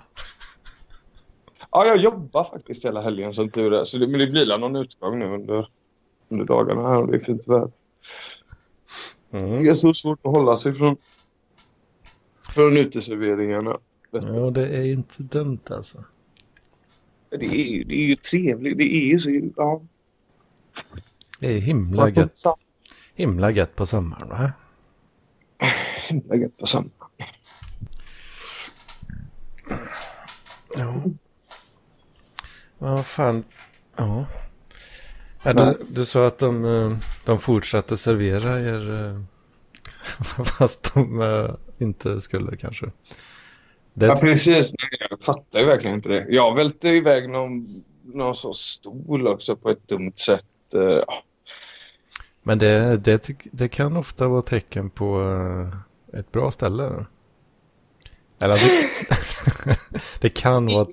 Ja, 1.78 1.86
jag 1.86 1.98
jobbar 1.98 2.44
faktiskt 2.44 2.86
hela 2.86 3.02
helgen 3.02 3.34
som 3.34 3.50
tur 3.50 3.74
är. 3.74 3.84
Så 3.84 3.98
det, 3.98 4.08
men 4.08 4.20
det 4.20 4.28
blir 4.28 4.46
väl 4.48 4.60
någon 4.60 4.76
utgång 4.76 5.20
nu 5.20 5.26
under, 5.26 5.70
under 6.30 6.46
dagarna 6.46 6.88
här 6.90 6.98
och 7.02 7.08
det 7.12 7.16
är 7.18 7.20
fint 7.20 7.48
väder. 7.48 7.72
Mm. 9.32 9.64
Det 9.64 9.70
är 9.70 9.74
så 9.74 9.94
svårt 9.94 10.20
att 10.26 10.32
hålla 10.32 10.58
sig 10.58 10.74
från, 10.74 10.98
från 12.50 12.78
uteserveringarna. 12.78 13.78
Ja, 14.12 14.50
det 14.50 14.68
är 14.68 14.84
inte 14.84 15.24
dumt 15.24 15.60
alltså. 15.70 16.04
Det 17.30 17.46
är, 17.46 17.66
ju- 17.66 17.84
det 17.84 17.94
är 17.94 18.06
ju 18.08 18.16
trevligt. 18.16 18.78
Det 18.78 18.84
är 18.84 19.06
ju 19.06 19.20
så... 19.20 19.30
Ja. 19.56 19.82
Det 21.40 21.48
är 21.48 21.60
himla 21.60 22.10
gött. 22.10 22.44
Himla 23.16 23.52
gött 23.52 23.76
på 23.76 23.86
sommaren 23.86 24.30
va? 24.30 24.52
himla 26.10 26.36
gött 26.36 26.58
på 26.58 26.66
samma. 26.66 26.90
Ja. 30.78 31.04
Vad 32.78 33.06
fan. 33.06 33.44
Ja. 33.96 34.26
ja 35.44 35.54
du, 35.54 35.86
du 35.90 36.06
sa 36.06 36.28
att 36.28 36.38
de, 36.38 36.66
eh, 36.66 36.98
de 37.26 37.40
fortsatte 37.40 37.98
servera 37.98 38.60
er. 38.60 38.94
eh, 38.94 39.22
Fast 40.58 40.94
de 40.94 41.22
eh, 41.22 41.50
inte 41.78 42.22
skulle 42.22 42.58
kanske. 42.58 42.86
Det, 43.94 44.06
Ja, 44.06 44.16
precis. 44.16 44.74
Jag 45.10 45.22
fattar 45.22 45.60
ju 45.60 45.66
verkligen 45.66 45.96
inte 45.96 46.10
det. 46.10 46.26
Jag 46.30 46.56
välte 46.56 46.90
iväg 46.90 47.30
någon, 47.30 47.84
någon 48.04 48.36
sån 48.36 48.54
stol 48.54 49.28
också 49.28 49.56
på 49.56 49.70
ett 49.70 49.88
dumt 49.88 50.14
sätt. 50.16 50.46
Men 52.44 52.60
det, 52.60 52.98
det, 52.98 53.30
det 53.52 53.68
kan 53.68 53.98
ofta 53.98 54.28
vara 54.28 54.42
tecken 54.42 54.90
på 54.90 55.22
ett 56.14 56.32
bra 56.32 56.52
ställe. 56.52 57.06
Eller 58.42 58.54
det, 58.56 59.78
det 60.20 60.30
kan 60.30 60.68
vara... 60.68 60.88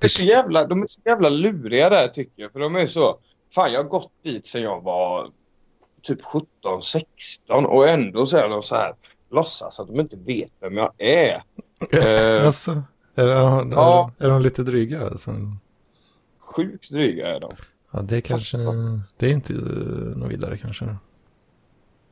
Är 0.00 0.08
så 0.08 0.24
jävla, 0.24 0.66
de 0.66 0.82
är 0.82 0.86
så 0.86 1.00
jävla 1.04 1.28
luriga 1.28 1.90
där 1.90 2.08
tycker 2.08 2.42
jag. 2.42 2.52
För 2.52 2.60
de 2.60 2.76
är 2.76 2.86
så... 2.86 3.18
Fan, 3.54 3.72
jag 3.72 3.82
har 3.82 3.88
gått 3.88 4.12
dit 4.24 4.46
sedan 4.46 4.62
jag 4.62 4.80
var 4.82 5.30
typ 6.02 6.24
17, 6.24 6.82
16 6.82 7.66
och 7.66 7.88
ändå 7.88 8.26
så 8.26 8.36
är 8.36 8.48
de 8.48 8.62
så 8.62 8.74
här 8.74 8.94
låtsas 9.30 9.80
att 9.80 9.86
de 9.86 10.00
inte 10.00 10.16
vet 10.16 10.52
vem 10.60 10.76
jag 10.76 10.92
är. 10.98 11.42
Eh, 11.92 12.46
Alltså, 12.46 12.82
är, 13.14 13.26
är, 13.26 13.72
Ja. 13.72 14.12
är 14.18 14.28
de 14.28 14.42
lite 14.42 14.62
dryga? 14.62 15.06
Alltså? 15.06 15.34
sjukt 16.56 16.90
dryga 16.90 17.36
är 17.36 17.40
de. 17.40 17.52
Ja, 17.92 18.00
det 18.02 18.20
kanske... 18.20 18.58
Det 19.16 19.26
är 19.26 19.30
inte 19.30 19.52
uh, 19.52 20.16
något 20.16 20.30
vidare 20.30 20.58
kanske. 20.58 20.96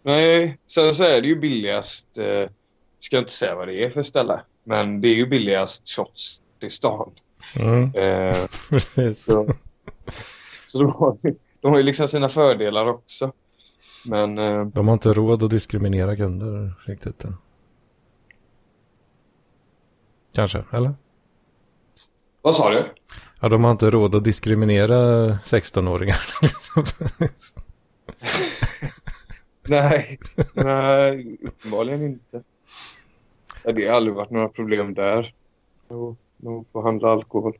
Nej, 0.03 0.59
sen 0.67 0.95
så 0.95 1.05
är 1.05 1.21
det 1.21 1.29
ju 1.29 1.37
billigast... 1.37 2.19
Eh, 2.19 2.49
ska 3.01 3.17
jag 3.17 3.23
inte 3.23 3.33
säga 3.33 3.55
vad 3.55 3.69
det 3.69 3.85
är 3.85 3.91
för 3.91 4.03
ställe. 4.03 4.41
Men 4.65 5.01
det 5.01 5.09
är 5.09 5.15
ju 5.15 5.27
billigast 5.27 5.89
shots 5.89 6.41
i 6.63 6.71
stan. 6.71 7.13
Mm, 7.57 7.91
Eh, 7.95 8.47
så 9.15 9.49
så 10.67 10.79
de, 10.79 10.91
har, 10.93 11.17
de 11.61 11.71
har 11.71 11.77
ju 11.79 11.83
liksom 11.83 12.09
sina 12.09 12.29
fördelar 12.29 12.87
också. 12.87 13.33
Men 14.05 14.39
eh, 14.39 14.65
De 14.67 14.89
har 14.89 14.95
inte 14.95 15.13
råd 15.13 15.43
att 15.43 15.51
diskriminera 15.51 16.17
kunder 16.17 16.73
riktigt 16.87 17.25
än. 17.25 17.37
Kanske, 20.33 20.65
eller? 20.73 20.95
vad 22.43 22.55
sa 22.55 22.71
du? 22.71 22.95
Ja, 23.41 23.49
de 23.49 23.65
har 23.65 23.71
inte 23.71 23.91
råd 23.91 24.15
att 24.15 24.25
diskriminera 24.25 25.29
16-åringar. 25.33 26.21
Nej, 29.69 30.19
nej 30.53 31.37
uppenbarligen 31.43 32.03
inte. 32.03 32.43
Det 33.63 33.89
har 33.89 33.97
aldrig 33.97 34.15
varit 34.15 34.31
några 34.31 34.49
problem 34.49 34.95
där. 34.95 35.35
Jo, 35.91 36.17
De 36.39 36.65
får 36.73 36.83
handla 36.83 37.09
alkohol. 37.09 37.59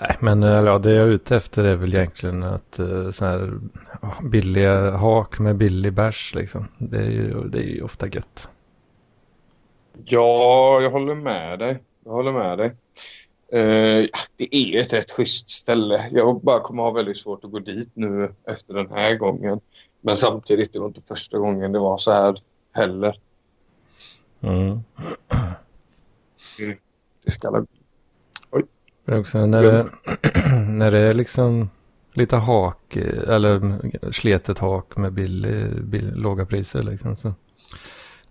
Nej, 0.00 0.16
men 0.20 0.42
eh, 0.42 0.64
ja, 0.64 0.78
det 0.78 0.92
jag 0.92 1.06
är 1.06 1.10
ute 1.10 1.36
efter 1.36 1.64
är 1.64 1.76
väl 1.76 1.94
egentligen 1.94 2.42
att 2.42 2.80
uh, 2.80 3.10
så 3.10 3.24
här 3.24 3.60
ja, 4.02 4.14
billiga 4.22 4.90
hak 4.90 5.38
med 5.38 5.56
billig 5.56 5.92
bärs 5.92 6.34
liksom. 6.34 6.68
Det 6.78 6.98
är 6.98 7.10
ju, 7.10 7.48
det 7.48 7.58
är 7.58 7.62
ju 7.62 7.82
ofta 7.82 8.06
gött. 8.08 8.48
Ja, 10.04 10.80
jag 10.82 10.90
håller 10.90 11.14
med 11.14 11.58
dig. 11.58 11.78
Jag 12.04 12.12
håller 12.12 12.32
med 12.32 12.58
dig. 12.58 12.72
Eh, 13.52 13.60
ja, 14.00 14.18
det 14.36 14.56
är 14.56 14.80
ett 14.80 14.92
rätt 14.92 15.10
schysst 15.10 15.50
ställe. 15.50 16.08
Jag 16.12 16.40
bara 16.40 16.60
kommer 16.60 16.82
ha 16.82 16.90
väldigt 16.90 17.16
svårt 17.16 17.44
att 17.44 17.50
gå 17.50 17.58
dit 17.58 17.90
nu 17.94 18.34
efter 18.48 18.74
den 18.74 18.90
här 18.90 19.14
gången. 19.14 19.60
Men 20.00 20.16
samtidigt, 20.16 20.72
det 20.72 20.78
var 20.78 20.86
inte 20.86 21.02
första 21.08 21.38
gången 21.38 21.72
det 21.72 21.78
var 21.78 21.96
så 21.96 22.12
här 22.12 22.36
heller. 22.72 23.20
Mm. 24.40 24.80
Det 26.58 26.78
ska 27.32 27.48
alla... 27.48 27.66
Men 29.04 29.20
också 29.20 29.46
när 29.46 29.62
det, 29.62 29.86
när 30.68 30.90
det 30.90 30.98
är 30.98 31.14
liksom 31.14 31.70
lite 32.12 32.36
hak, 32.36 32.96
eller 33.28 33.80
sletet 34.12 34.58
hak 34.58 34.96
med 34.96 35.12
billig, 35.12 35.84
bill, 35.84 36.14
låga 36.14 36.46
priser 36.46 36.82
liksom. 36.82 37.16
Så 37.16 37.34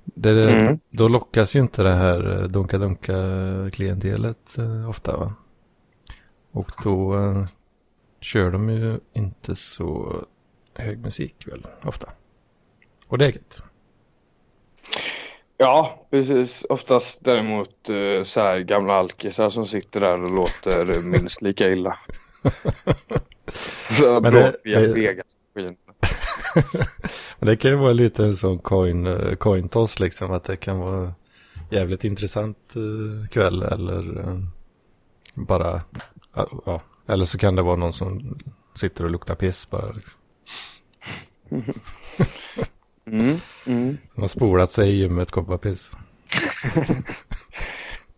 det, 0.04 0.50
Mm. 0.50 0.80
Då 0.90 1.08
lockas 1.08 1.56
ju 1.56 1.60
inte 1.60 1.84
det 1.84 1.94
här 1.94 2.42
eh, 2.42 2.48
dunka-dunka-klientelet 2.48 4.58
eh, 4.58 4.90
ofta 4.90 5.18
va? 5.18 5.34
Och 6.52 6.72
då 6.84 7.20
eh, 7.20 7.46
kör 8.20 8.52
de 8.52 8.70
ju 8.70 9.00
inte 9.14 9.56
så 9.56 10.16
hög 10.74 11.00
musik 11.00 11.48
väl 11.48 11.68
ofta. 11.84 12.10
Och 13.08 13.18
det 13.18 13.26
är 13.26 13.32
gött. 13.32 13.64
Ja, 15.58 16.08
precis. 16.12 16.66
Oftast 16.70 17.24
däremot 17.26 17.90
eh, 17.90 18.24
så 18.24 18.40
här 18.42 18.60
gamla 18.60 18.94
alkisar 18.94 19.50
som 19.50 19.66
sitter 19.68 20.00
där 20.00 20.24
och 20.24 20.32
låter 20.32 21.02
minst 21.02 21.42
lika 21.42 21.70
illa. 21.70 22.00
Men 24.22 24.34
det- 24.34 24.56
Vegas-maskiner. 24.94 25.76
Men 27.40 27.48
det 27.48 27.58
kan 27.58 27.72
ju 27.72 27.78
vara 27.78 27.94
lite 27.94 28.24
en 28.24 28.36
sån 28.36 28.60
coin, 28.60 29.08
eh, 29.08 29.36
coin 29.36 29.70
toss 29.70 30.00
liksom. 30.00 30.32
Att 30.32 30.44
det 30.44 30.56
kan 30.56 30.80
vara 30.80 31.14
jävligt 31.72 32.04
intressant 32.04 32.58
eh, 32.76 33.28
kväll 33.30 33.62
eller 33.64 34.24
bara, 35.34 35.82
ja. 36.66 36.82
Eller 37.08 37.26
så 37.26 37.38
kan 37.38 37.56
det 37.56 37.62
vara 37.62 37.76
någon 37.76 37.94
som 37.94 38.40
sitter 38.76 39.04
och 39.04 39.10
luktar 39.10 39.36
piss 39.36 39.70
bara. 39.70 39.92
Liksom. 39.92 40.20
Mm, 43.08 43.36
mm. 43.68 43.98
Som 44.14 44.24
har 44.24 44.28
spolat 44.28 44.72
sig 44.72 44.90
i 44.90 44.96
gymmet 44.96 45.32
kopparpiss. 45.32 45.92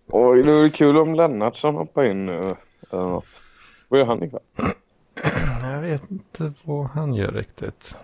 Oj, 0.08 0.43
det 0.43 0.52
vore 0.52 0.69
kul 0.69 0.97
om 0.97 1.15
Lennartsson 1.15 1.76
hoppar 1.76 2.04
in 2.04 2.26
nu. 2.26 2.56
Eller 2.91 3.04
något. 3.04 3.26
Vad 3.88 4.00
gör 4.00 4.08
han 4.08 4.23
ikväll? 4.23 4.41
Jag 5.62 5.82
vet 5.82 6.12
inte 6.12 6.54
vad 6.63 6.86
han 6.86 7.13
gör 7.13 7.32
riktigt. 7.32 7.95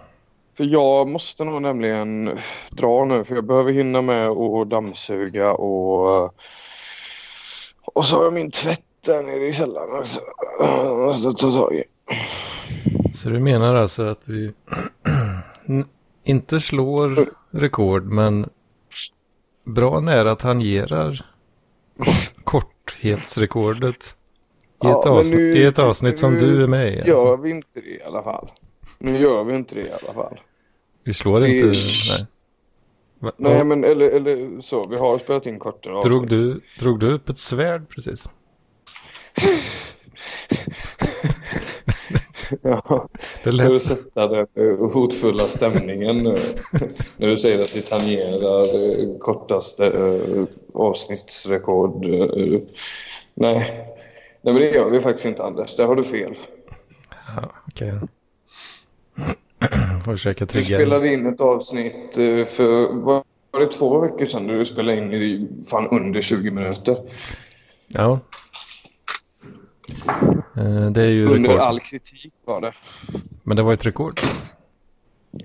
För 0.58 0.64
jag 0.64 1.08
måste 1.08 1.44
nog 1.44 1.62
nämligen 1.62 2.38
dra 2.70 3.06
nu 3.06 3.24
för 3.24 3.36
jag 3.36 3.44
behöver 3.44 3.72
hinna 3.72 4.02
med 4.02 4.30
och 4.30 4.68
dammsuga 4.68 5.52
och 5.52 6.36
och 7.86 8.06
så 8.06 8.16
har 8.16 8.24
jag 8.24 8.34
min 8.34 8.52
tvätt 8.52 8.82
där 9.06 9.24
nere 9.24 9.48
i 9.48 9.54
källaren 9.54 10.00
också. 10.00 10.22
Jag 10.60 10.98
måste 10.98 11.42
ta 11.42 11.52
tag 11.52 11.76
i. 11.76 11.84
Så 13.16 13.30
du 13.30 13.40
menar 13.40 13.76
alltså 13.76 14.04
att 14.04 14.28
vi 14.28 14.54
inte 16.24 16.60
slår 16.62 17.28
rekord 17.52 18.04
men 18.06 18.50
bra 19.66 20.00
nära 20.00 20.36
tangerar 20.36 21.26
kort- 22.44 22.70
korthetsrekordet 22.86 23.96
i 24.84 24.88
ett, 24.88 25.00
Ja, 25.06 25.10
avsnitt, 25.10 25.36
nu- 25.36 25.58
i 25.58 25.64
ett 25.66 25.80
avsnitt 25.80 26.20
som 26.20 26.34
du 26.34 26.64
är 26.64 26.68
med 26.68 26.88
i. 26.94 26.96
Gör 27.10 27.14
Alltså. 27.14 27.36
vi 27.36 27.50
inte 27.50 27.82
det 27.82 27.88
i 27.90 28.04
alla 28.04 28.24
fall? 28.24 28.52
Nu 29.00 29.18
gör 29.18 29.44
vi 29.44 29.56
inte 29.56 29.76
det 29.76 29.82
i 29.82 29.92
alla 29.92 30.14
fall. 30.14 30.40
Vi 31.04 31.14
slår 31.14 31.40
det- 31.40 31.50
inte... 31.50 31.66
Nej. 31.66 32.28
Va, 33.20 33.32
Nej 33.38 33.64
men 33.64 33.84
eller, 33.84 34.10
eller 34.10 34.62
så, 34.62 34.88
vi 34.88 34.98
har 34.98 35.18
spelat 35.18 35.46
in 35.46 35.60
kortare 35.60 36.02
drog, 36.02 36.24
avsnitt. 36.24 36.40
du, 36.40 36.62
drog 36.80 37.00
du 37.00 37.12
upp 37.14 37.30
ett 37.30 37.38
svärd 37.40 37.90
precis? 37.90 38.30
Ja, 42.64 43.08
Det 43.44 43.44
för 43.44 43.52
lät 43.52 43.72
att 43.72 43.82
så. 43.82 43.88
sätta 43.96 44.28
den 44.28 44.48
eh, 44.56 44.92
hotfulla 44.94 45.48
stämningen 45.48 46.18
nu. 46.18 46.36
När 47.18 47.28
du 47.28 47.40
säger 47.40 47.62
att 47.62 47.76
vi 47.76 47.82
tangerar 47.82 48.62
eh, 48.62 49.18
kortaste 49.20 49.86
eh, 49.88 50.44
avsnittsrekord. 50.74 52.06
Nej. 52.06 53.88
Nej 54.42 54.54
men 54.54 54.56
det 54.56 54.70
gör 54.72 54.90
vi 54.90 55.00
faktiskt 55.00 55.26
inte 55.26 55.44
Anders, 55.44 55.76
där 55.76 55.86
har 55.86 55.96
du 55.96 56.04
fel. 56.04 56.36
Ja, 57.36 57.50
okej. 57.68 57.94
Får 60.06 60.12
försöka 60.12 60.46
Du 60.46 60.52
trigga. 60.52 60.78
spelade 60.78 61.14
in 61.14 61.26
ett 61.26 61.42
avsnitt 61.42 62.14
för, 62.50 62.94
var 62.94 63.24
var 63.52 63.60
det 63.60 63.68
två 63.68 64.00
veckor 64.00 64.26
sedan 64.26 64.48
du 64.48 64.66
spelade 64.66 64.98
in 64.98 65.14
i 65.14 65.48
fan 65.70 65.88
under 65.88 66.22
20 66.22 66.52
minuter? 66.52 66.98
Ja. 67.88 68.20
Eh, 70.58 70.92
det 70.92 71.02
är 71.02 71.08
ju 71.08 71.26
Under 71.26 71.50
rekord. 71.50 71.62
all 71.68 71.80
kritik 71.80 72.34
var 72.46 72.62
det. 72.62 72.74
Men 73.44 73.58
det 73.58 73.64
var 73.64 73.74
ett 73.74 73.86
rekord. 73.86 74.14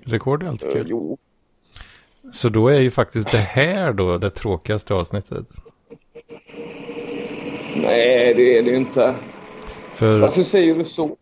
Rekord 0.05 0.43
är 0.43 0.47
alltid 0.47 0.69
Eh, 0.69 0.73
kul. 0.73 0.85
jo. 0.89 1.17
Så 2.33 2.49
då 2.49 2.67
är 2.67 2.79
ju 2.79 2.91
faktiskt 2.91 3.31
det 3.31 3.37
här 3.37 3.93
då 3.93 4.17
det 4.17 4.29
tråkigaste 4.29 4.93
avsnittet. 4.93 5.47
Nej, 7.75 8.33
det 8.33 8.57
är 8.57 8.63
det 8.63 8.75
inte. 8.75 9.15
För, 9.93 10.19
Varför 10.19 10.43
säger 10.43 10.75
du 10.75 10.83
så? 10.85 11.15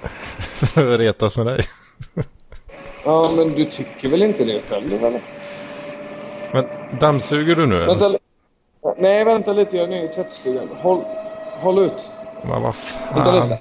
för 0.54 0.94
att 0.94 1.00
retas 1.00 1.36
med 1.36 1.46
dig. 1.46 1.64
Ja, 3.04 3.32
men 3.36 3.48
du 3.52 3.64
tycker 3.64 4.08
väl 4.08 4.22
inte 4.22 4.44
det 4.44 4.62
själv, 4.68 5.04
eller? 5.04 5.22
Men 6.52 6.64
dammsuger 7.00 7.54
du 7.56 7.66
nu? 7.66 7.78
Vänta, 7.86 8.10
nej, 8.98 9.24
vänta 9.24 9.52
lite. 9.52 9.76
Jag 9.76 9.84
är 9.84 9.88
nere 9.90 10.04
i 10.04 10.08
tvättstugan. 10.08 10.68
Håll, 10.76 11.04
håll 11.60 11.78
ut. 11.78 12.06
Men 12.42 12.62
vad 12.62 12.74
Vänta 13.14 13.24
fan. 13.24 13.48
lite. 13.48 13.58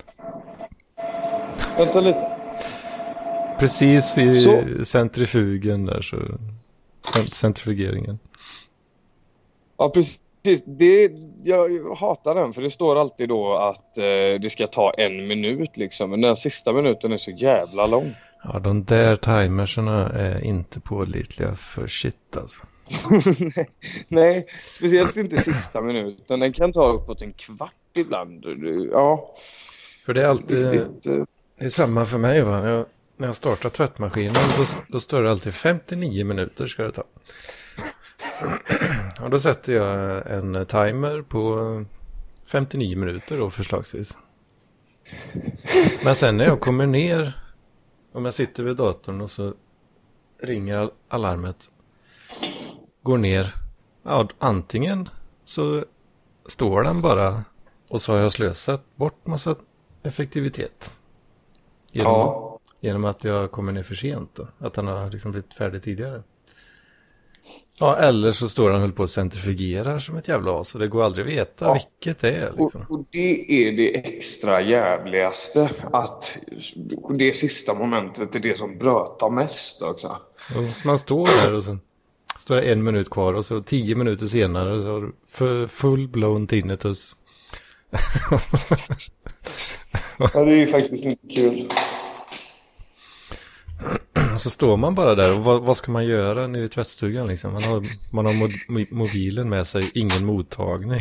Vänta 1.77 1.99
lite. 2.01 2.31
Precis 3.59 4.17
i 4.17 4.35
Så. 4.41 4.63
centrifugen 4.85 5.85
där 5.85 6.01
så. 6.01 6.17
cent- 7.13 7.33
Centrifugeringen. 7.33 8.19
Ja, 9.77 9.89
precis. 9.89 10.19
Det, 10.65 11.11
jag 11.43 11.95
hatar 11.95 12.35
den 12.35 12.53
för 12.53 12.61
det 12.61 12.71
står 12.71 12.95
alltid 12.99 13.29
då 13.29 13.53
att 13.57 13.97
eh, 13.97 14.03
det 14.41 14.51
ska 14.51 14.67
ta 14.67 14.91
en 14.97 15.27
minut 15.27 15.77
liksom. 15.77 16.09
Men 16.09 16.21
den 16.21 16.35
sista 16.35 16.73
minuten 16.73 17.11
är 17.11 17.17
så 17.17 17.31
jävla 17.31 17.85
lång. 17.85 18.13
Ja, 18.43 18.59
de 18.59 18.83
där 18.83 19.15
timerserna 19.15 20.09
är 20.09 20.43
inte 20.45 20.79
pålitliga 20.79 21.55
för 21.55 21.87
shit 21.87 22.37
alltså. 22.37 22.63
nej, 23.39 23.67
nej, 24.07 24.45
speciellt 24.77 25.17
inte 25.17 25.41
sista 25.41 25.81
minuten. 25.81 26.39
Den 26.39 26.53
kan 26.53 26.71
ta 26.71 26.87
uppåt 26.91 27.21
en 27.21 27.33
kvart 27.33 27.73
ibland. 27.93 28.45
Ja, 28.91 29.35
För 30.05 30.13
det 30.13 30.21
är 30.21 30.27
alltid, 30.27 30.71
riktigt. 30.71 31.05
eh, 31.07 31.23
det 31.59 31.65
är 31.65 31.69
samma 31.69 32.05
för 32.05 32.17
mig 32.17 32.41
va. 32.41 32.61
När 32.61 32.69
jag, 32.71 32.85
när 33.17 33.27
jag 33.27 33.35
startar 33.35 33.69
tvättmaskinen 33.69 34.33
då, 34.57 34.65
då 34.87 34.99
står 34.99 35.21
det 35.21 35.31
alltid 35.31 35.53
59 35.53 36.25
minuter 36.25 36.67
ska 36.67 36.83
det 36.83 36.91
ta. 36.91 37.03
Och 39.23 39.29
då 39.29 39.39
sätter 39.39 39.73
jag 39.73 40.27
en 40.31 40.65
timer 40.65 41.21
på 41.21 41.85
59 42.45 42.97
minuter 42.97 43.37
då 43.37 43.49
förslagsvis. 43.49 44.17
Men 46.03 46.15
sen 46.15 46.37
när 46.37 46.45
jag 46.45 46.59
kommer 46.59 46.85
ner, 46.85 47.33
om 48.13 48.25
jag 48.25 48.33
sitter 48.33 48.63
vid 48.63 48.75
datorn 48.75 49.21
och 49.21 49.31
så 49.31 49.53
ringer 50.41 50.77
al- 50.77 50.91
alarmet, 51.09 51.71
går 53.01 53.17
ner, 53.17 53.53
ja 54.03 54.27
antingen 54.39 55.09
så 55.45 55.85
står 56.45 56.83
den 56.83 57.01
bara 57.01 57.43
och 57.89 58.01
så 58.01 58.11
har 58.13 58.19
jag 58.19 58.31
slösat 58.31 58.95
bort 58.95 59.27
massa 59.27 59.55
effektivitet. 60.03 60.93
Genom, 61.91 62.11
Ja. 62.13 62.59
genom 62.79 63.05
att 63.05 63.23
jag 63.23 63.51
kommer 63.51 63.71
ner 63.71 63.83
för 63.83 63.95
sent 63.95 64.29
då. 64.35 64.47
Att 64.59 64.75
han 64.75 64.87
har 64.87 65.11
liksom 65.11 65.31
blivit 65.31 65.53
färdig 65.53 65.83
tidigare. 65.83 66.23
Ja, 67.79 67.95
eller 67.97 68.31
så 68.31 68.49
står 68.49 68.71
han 68.71 68.81
höll 68.81 68.91
på 68.91 69.01
och 69.03 69.09
centrifugerar 69.09 69.99
som 69.99 70.17
ett 70.17 70.27
jävla 70.27 70.59
as. 70.59 70.73
Och 70.75 70.81
det 70.81 70.87
går 70.87 71.03
aldrig 71.03 71.25
att 71.25 71.31
veta 71.33 71.65
Ja. 71.65 71.73
vilket 71.73 72.19
det 72.19 72.31
är 72.31 72.51
liksom. 72.59 72.81
Och, 72.81 72.91
och 72.99 73.05
det 73.11 73.51
är 73.67 73.71
det 73.77 73.97
extra 73.97 74.61
jävligaste. 74.61 75.69
Att 75.93 76.37
det 77.09 77.33
sista 77.33 77.73
momentet 77.73 78.35
är 78.35 78.39
det 78.39 78.57
som 78.57 78.77
brötar 78.77 79.29
mest 79.29 79.81
också. 79.81 80.07
Och 80.57 80.75
så 80.75 80.87
man 80.87 80.99
står 80.99 81.25
där 81.45 81.55
och 81.55 81.63
så 81.63 81.77
står 82.39 82.55
det 82.55 82.61
en 82.61 82.83
minut 82.83 83.09
kvar 83.09 83.33
och 83.33 83.45
så 83.45 83.61
tio 83.61 83.95
minuter 83.95 84.25
senare 84.25 84.81
så 84.81 84.91
har 84.91 85.01
du 85.01 85.11
för 85.27 85.67
full 85.67 86.07
blown 86.07 86.47
tinnitus. 86.47 87.15
Ja, 90.33 90.43
det 90.43 90.51
är 90.51 90.55
ju 90.57 90.67
faktiskt 90.67 91.05
inte 91.05 91.27
kul. 91.35 91.67
Så 94.37 94.49
står 94.49 94.77
man 94.77 94.95
bara 94.95 95.15
där 95.15 95.31
och 95.31 95.39
vad, 95.43 95.61
vad 95.61 95.77
ska 95.77 95.91
man 95.91 96.05
göra 96.05 96.47
nere 96.47 96.63
i 96.63 96.67
tvättstugan 96.69 97.27
liksom? 97.27 97.53
Man 97.53 97.63
har, 97.63 97.83
man 98.13 98.25
har 98.25 98.33
mo- 98.33 98.69
mo- 98.69 98.93
mobilen 98.93 99.49
med 99.49 99.67
sig, 99.67 99.91
ingen 99.93 100.25
mottagning. 100.25 100.99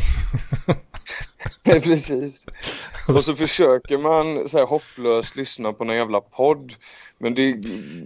Nej, 1.64 1.80
precis. 1.80 2.46
Och 3.08 3.20
så 3.20 3.34
försöker 3.34 3.98
man 3.98 4.48
så 4.48 4.58
här 4.58 4.66
hopplöst 4.66 5.36
lyssna 5.36 5.72
på 5.72 5.84
någon 5.84 5.96
jävla 5.96 6.20
podd. 6.20 6.74
Men 7.18 7.34
det, 7.34 7.56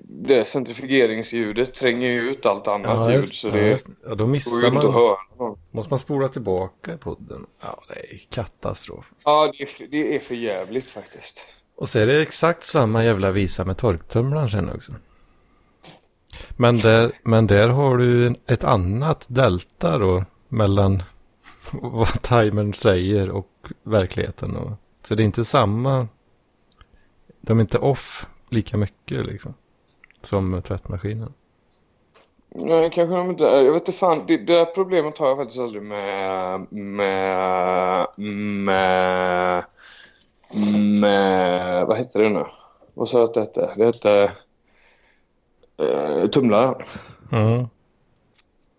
det 0.04 0.44
centrifugeringsljudet 0.44 1.74
tränger 1.74 2.08
ju 2.10 2.30
ut 2.30 2.46
allt 2.46 2.68
annat 2.68 3.08
ljud. 3.08 3.16
just, 3.16 3.36
Så 3.36 3.48
ja, 3.48 3.52
det 3.52 3.68
just, 3.68 3.88
ja, 4.04 4.14
då 4.14 4.24
går 4.24 4.26
missar 4.26 4.60
ju 4.60 4.66
inte 4.66 4.78
att 4.78 4.84
man. 4.84 4.94
höra. 4.94 5.51
Måste 5.74 5.90
man 5.92 5.98
spola 5.98 6.28
tillbaka 6.28 6.94
i 6.94 6.96
podden? 6.96 7.46
Ja, 7.62 7.82
det 7.88 8.14
är 8.14 8.18
katastrof. 8.30 9.12
Ja, 9.24 9.52
det 9.58 9.62
är, 9.62 9.66
för- 9.66 9.86
det 9.86 10.16
är 10.16 10.20
för 10.20 10.34
jävligt 10.34 10.90
faktiskt. 10.90 11.42
Och 11.76 11.88
så 11.88 11.98
är 11.98 12.06
det 12.06 12.22
exakt 12.22 12.64
samma 12.64 13.04
jävla 13.04 13.30
visa 13.30 13.64
med 13.64 13.76
torktumlaren 13.76 14.50
sen 14.50 14.70
också. 14.70 14.92
Men 16.50 16.78
där, 16.78 17.12
men 17.24 17.46
där 17.46 17.68
har 17.68 17.98
du 17.98 18.34
ett 18.46 18.64
annat 18.64 19.26
delta 19.28 19.98
då 19.98 20.24
mellan 20.48 21.02
vad 21.72 22.22
timern 22.22 22.74
säger 22.74 23.30
och 23.30 23.50
verkligheten. 23.82 24.56
Och, 24.56 24.72
så 25.02 25.14
det 25.14 25.22
är 25.22 25.24
inte 25.24 25.44
samma, 25.44 26.08
de 27.40 27.58
är 27.58 27.60
inte 27.62 27.78
off 27.78 28.26
lika 28.50 28.76
mycket 28.76 29.26
liksom. 29.26 29.54
Som 30.22 30.62
tvättmaskinen. 30.62 31.32
Nej, 32.54 32.90
kanske 32.90 33.16
de 33.16 33.30
inte 33.30 33.48
är. 33.48 33.62
Jag 33.62 33.72
vet 33.72 33.82
inte 33.82 33.98
fan. 33.98 34.22
Det, 34.26 34.36
det 34.36 34.54
där 34.54 34.64
problemet 34.64 35.18
har 35.18 35.28
jag 35.28 35.36
faktiskt 35.36 35.60
aldrig 35.60 35.82
med... 35.82 36.72
Med... 36.72 38.06
Med... 38.16 39.64
Med... 41.00 41.86
Vad 41.86 41.98
heter 41.98 42.20
det 42.20 42.28
nu? 42.28 42.44
Vad 42.94 43.08
sa 43.08 43.18
jag 43.18 43.28
att 43.28 43.34
det 43.34 43.40
hette? 43.40 43.74
Det 43.76 43.84
hette... 43.84 44.32
Uh, 45.82 46.26
tumlaren. 46.26 46.74
Mm. 47.32 47.66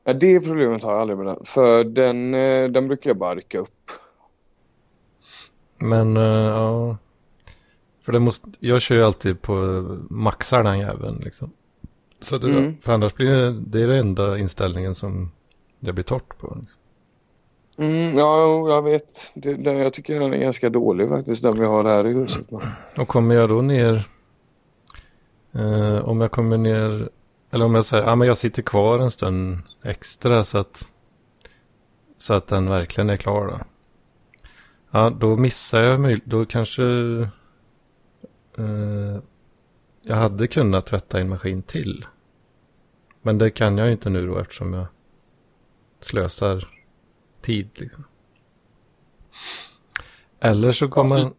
Ja, 0.03 0.13
det 0.13 0.39
problemet 0.39 0.83
har 0.83 0.91
jag 0.91 1.01
aldrig 1.01 1.17
med 1.17 1.27
den. 1.27 1.45
För 1.45 1.83
den, 1.83 2.33
eh, 2.33 2.69
den 2.69 2.88
brukar 2.88 3.09
jag 3.09 3.17
bara 3.17 3.36
rycka 3.36 3.59
upp. 3.59 3.91
Men 5.77 6.17
eh, 6.17 6.23
ja. 6.23 6.97
För 8.01 8.12
det 8.12 8.19
måste, 8.19 8.47
jag 8.59 8.81
kör 8.81 8.95
ju 8.95 9.03
alltid 9.03 9.41
på 9.41 9.53
maxar 10.09 10.63
den 10.63 10.79
jäveln 10.79 11.21
liksom. 11.23 11.51
Så 12.23 12.38
det, 12.38 12.49
Mm. 12.49 12.77
för 12.81 12.93
annars 12.93 13.13
blir 13.13 13.29
det, 13.29 13.51
det 13.51 13.81
är 13.81 13.88
den 13.88 13.97
enda 13.99 14.38
inställningen 14.38 14.95
som 14.95 15.31
det 15.79 15.93
blir 15.93 16.03
torrt 16.03 16.38
på. 16.38 16.57
Liksom. 16.59 16.79
Mm, 17.77 18.17
ja, 18.17 18.69
jag 18.69 18.81
vet. 18.81 19.31
Det, 19.33 19.53
den, 19.53 19.77
jag 19.77 19.93
tycker 19.93 20.19
den 20.19 20.33
är 20.33 20.38
ganska 20.38 20.69
dålig 20.69 21.09
faktiskt, 21.09 21.43
den 21.43 21.59
vi 21.59 21.65
har 21.65 21.83
här 21.83 22.07
i 22.07 22.13
huset. 22.13 22.45
Och 22.97 23.07
kommer 23.07 23.36
jag 23.36 23.49
då 23.49 23.62
ner, 23.62 24.07
eh, 25.51 26.05
om 26.09 26.21
jag 26.21 26.31
kommer 26.31 26.57
ner, 26.57 27.09
eller 27.51 27.65
om 27.65 27.75
jag 27.75 27.86
säger, 27.86 28.03
ja 28.03 28.15
men 28.15 28.27
jag 28.27 28.38
sitter 28.38 28.62
kvar 28.62 28.99
en 28.99 29.12
stund 29.12 29.57
extra 29.83 30.43
så 30.43 30.57
att, 30.57 30.88
så 32.17 32.33
att 32.33 32.47
den 32.47 32.69
verkligen 32.69 33.09
är 33.09 33.17
klar 33.17 33.47
då. 33.47 33.59
Ja, 34.91 35.09
då 35.09 35.38
missar 35.38 35.81
jag 35.81 36.19
då 36.25 36.45
kanske 36.45 36.83
eh, 38.57 39.17
jag 40.01 40.15
hade 40.15 40.47
kunnat 40.47 40.86
tvätta 40.86 41.19
en 41.19 41.29
maskin 41.29 41.62
till. 41.63 42.05
Men 43.25 43.38
det 43.38 43.51
kan 43.51 43.77
jag 43.77 43.88
ju 43.88 43.93
inte 43.93 44.09
nu 44.09 44.27
då 44.27 44.38
eftersom 44.39 44.73
jag 44.73 44.86
slösar 45.99 46.69
tid 47.41 47.69
liksom. 47.73 48.03
Eller 50.39 50.71
så 50.71 50.88
går 50.88 51.03
Varför- 51.03 51.17
man, 51.23 51.33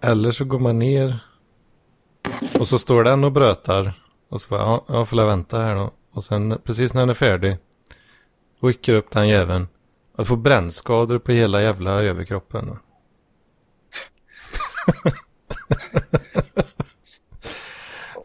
eller 0.00 0.30
så 0.30 0.44
går 0.44 0.58
man 0.58 0.78
ner 0.78 1.18
och 2.60 2.68
så 2.68 2.78
står 2.78 3.04
den 3.04 3.24
och 3.24 3.32
brötar. 3.32 4.02
Och 4.28 4.40
så 4.40 4.48
bara, 4.48 4.60
ja, 4.60 4.84
jag 4.88 5.08
får 5.08 5.16
la 5.16 5.26
vänta 5.26 5.58
här 5.58 5.74
då. 5.74 5.90
Och 6.12 6.24
sen 6.24 6.58
precis 6.64 6.94
när 6.94 7.00
den 7.02 7.10
är 7.10 7.14
färdig. 7.14 7.58
Rycker 8.60 8.94
upp 8.94 9.10
den 9.10 9.28
jäveln. 9.28 9.68
Och 10.16 10.28
får 10.28 10.36
brännskador 10.36 11.18
på 11.18 11.32
hela 11.32 11.62
jävla 11.62 11.90
överkroppen. 12.02 12.78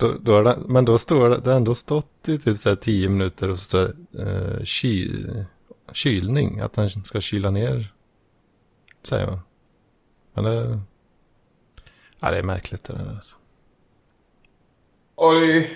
då, 0.03 0.17
då 0.21 0.41
det, 0.41 0.59
men 0.65 0.85
då 0.85 0.97
står 0.97 1.29
det, 1.29 1.37
det 1.37 1.49
har 1.49 1.57
ändå 1.57 1.75
stått 1.75 2.29
i 2.29 2.37
typ 2.37 2.57
så 2.57 2.69
här 2.69 2.75
tio 2.75 3.09
minuter 3.09 3.49
och 3.49 3.59
så 3.59 3.63
står 3.63 3.95
det 4.11 4.21
eh, 4.21 4.63
ky, 4.63 5.25
kylning. 5.91 6.59
Att 6.59 6.73
den 6.73 6.89
ska 6.89 7.21
kyla 7.21 7.49
ner. 7.49 7.93
Säger 9.03 9.27
man. 9.27 9.39
Men 10.33 10.43
det, 10.43 10.79
ja, 12.19 12.31
det 12.31 12.37
är 12.37 12.43
märkligt 12.43 12.83
det 12.83 12.93
där 12.93 13.09
alltså. 13.09 13.37
Det, 15.15 15.67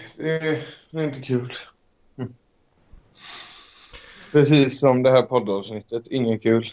det 0.91 0.99
är 0.99 1.03
inte 1.03 1.21
kul. 1.21 1.51
Mm. 2.17 2.33
Precis 4.31 4.79
som 4.79 5.03
det 5.03 5.11
här 5.11 5.21
poddavsnittet, 5.21 6.07
inget 6.07 6.43
kul. 6.43 6.65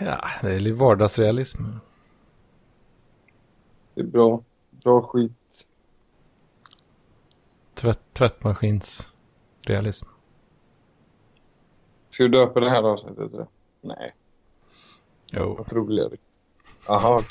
Ja, 0.00 0.28
det 0.42 0.54
är 0.54 0.60
lite 0.60 0.76
vardagsrealism. 0.76 1.62
Det 3.94 4.00
är 4.00 4.04
bra. 4.04 4.42
Bra 4.70 5.02
skit. 5.02 5.37
Tvätt, 7.78 8.00
tvättmaskins 8.12 9.08
realism. 9.66 10.06
Ska 12.10 12.22
du 12.22 12.28
döpa 12.28 12.60
det 12.60 12.70
här 12.70 12.82
avsnittet 12.82 13.30
till 13.30 13.38
det? 13.38 13.46
Nej, 13.80 14.14
Jo. 15.32 15.54
vad 15.58 15.72
roligare. 15.72 16.16
Jaha, 16.86 17.00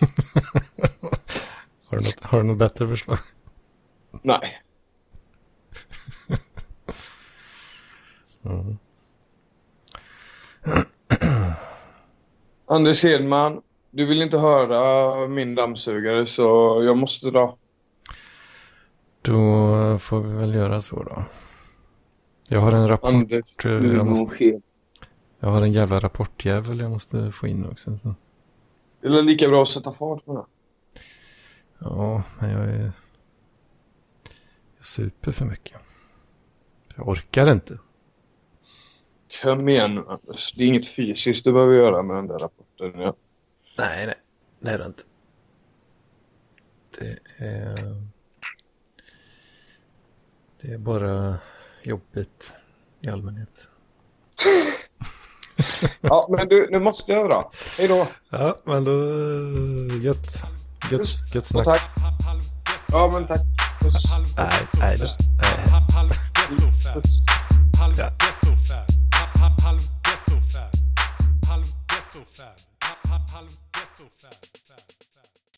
Har 1.90 1.98
du 1.98 1.98
något, 1.98 2.20
har 2.22 2.38
du 2.38 2.44
något 2.44 2.58
bättre 2.58 2.88
förslag? 2.88 3.18
nej. 4.22 4.62
Mm. 8.44 8.78
Anders 12.66 13.04
Hedman, 13.04 13.62
du 13.92 14.06
vill 14.06 14.22
inte 14.22 14.38
höra 14.38 15.28
min 15.28 15.56
dammsugare 15.56 16.26
så 16.26 16.44
jag 16.86 16.98
måste 16.98 17.32
dra. 17.32 17.58
Då 19.28 20.00
får 20.00 20.22
vi 20.22 20.34
väl 20.34 20.54
göra 20.54 20.82
så 20.82 21.04
då. 21.04 21.24
Jag 22.48 22.60
har 22.60 22.72
en 22.72 22.88
rapport. 22.88 23.14
Anders, 23.14 23.66
eh, 23.66 23.82
du 23.82 23.96
jag 23.96 24.06
måste-. 24.06 24.62
Jag 25.40 25.50
har 25.50 25.62
en 25.62 25.72
jävla 25.72 26.00
rapportjävel 26.00 26.80
jag 26.80 26.92
måste 26.92 27.32
få 27.32 27.48
in 27.48 27.66
också. 27.66 27.98
Så. 27.98 28.16
Det 29.02 29.08
är 29.08 29.22
lika 29.22 29.48
bra 29.48 29.62
att 29.62 29.68
sätta 29.68 29.92
fart 29.92 30.26
på 30.26 30.36
det. 30.36 30.46
Ja, 31.80 32.24
men 32.40 32.50
jag 32.50 32.66
är... 32.66 32.92
Jag 34.78 34.86
super 34.86 35.32
för 35.32 35.46
mycket. 35.46 35.78
Jag 36.96 37.08
orkar 37.08 37.52
inte. 37.52 37.80
Kom 39.44 39.70
igen 39.70 39.96
nu 39.96 40.04
Anders. 40.08 40.54
Det 40.54 40.64
är 40.64 40.68
inget 40.68 40.88
fysiskt 40.88 41.46
du 41.46 41.54
behöver 41.54 41.74
göra 41.74 42.04
med 42.04 42.16
den 42.16 42.28
där 42.28 42.40
rapporten. 42.40 43.02
Ja. 43.02 43.16
Nej, 43.78 44.06
nej. 44.06 44.16
Det 44.60 44.70
är 44.70 44.78
det 44.78 44.86
inte. 44.86 45.04
Det 47.00 47.20
är... 47.46 48.08
Det 50.62 50.74
är 50.74 50.78
bara 50.78 51.38
jobbigt 51.84 52.54
i 53.02 53.10
allmänhet. 53.10 53.50
ja, 56.02 56.28
men 56.30 56.48
du, 56.48 56.68
nu 56.72 56.80
måste 56.80 57.12
jag 57.12 57.30
dra. 57.30 57.52
Hej 57.78 57.88
då. 57.88 58.08
Ja, 58.30 58.58
men 58.66 58.84
då... 58.84 58.92
Gött. 60.02 60.44
Gött, 60.92 61.02
gött 61.36 61.44
Och 61.44 61.48
snack. 61.48 61.66
tack. 61.66 61.82
Ja, 62.88 63.10
men 63.14 63.28
tack. 63.28 63.42
Puss. 63.82 64.04
Nej, 64.38 64.52
nej, 64.80 64.98
nej. 64.98 64.98
Puss. 64.98 65.18
Ghetto-fab. 72.18 72.56
Halv. 73.10 73.26
Halv 73.34 73.50
ghetto-fab. 73.74 74.97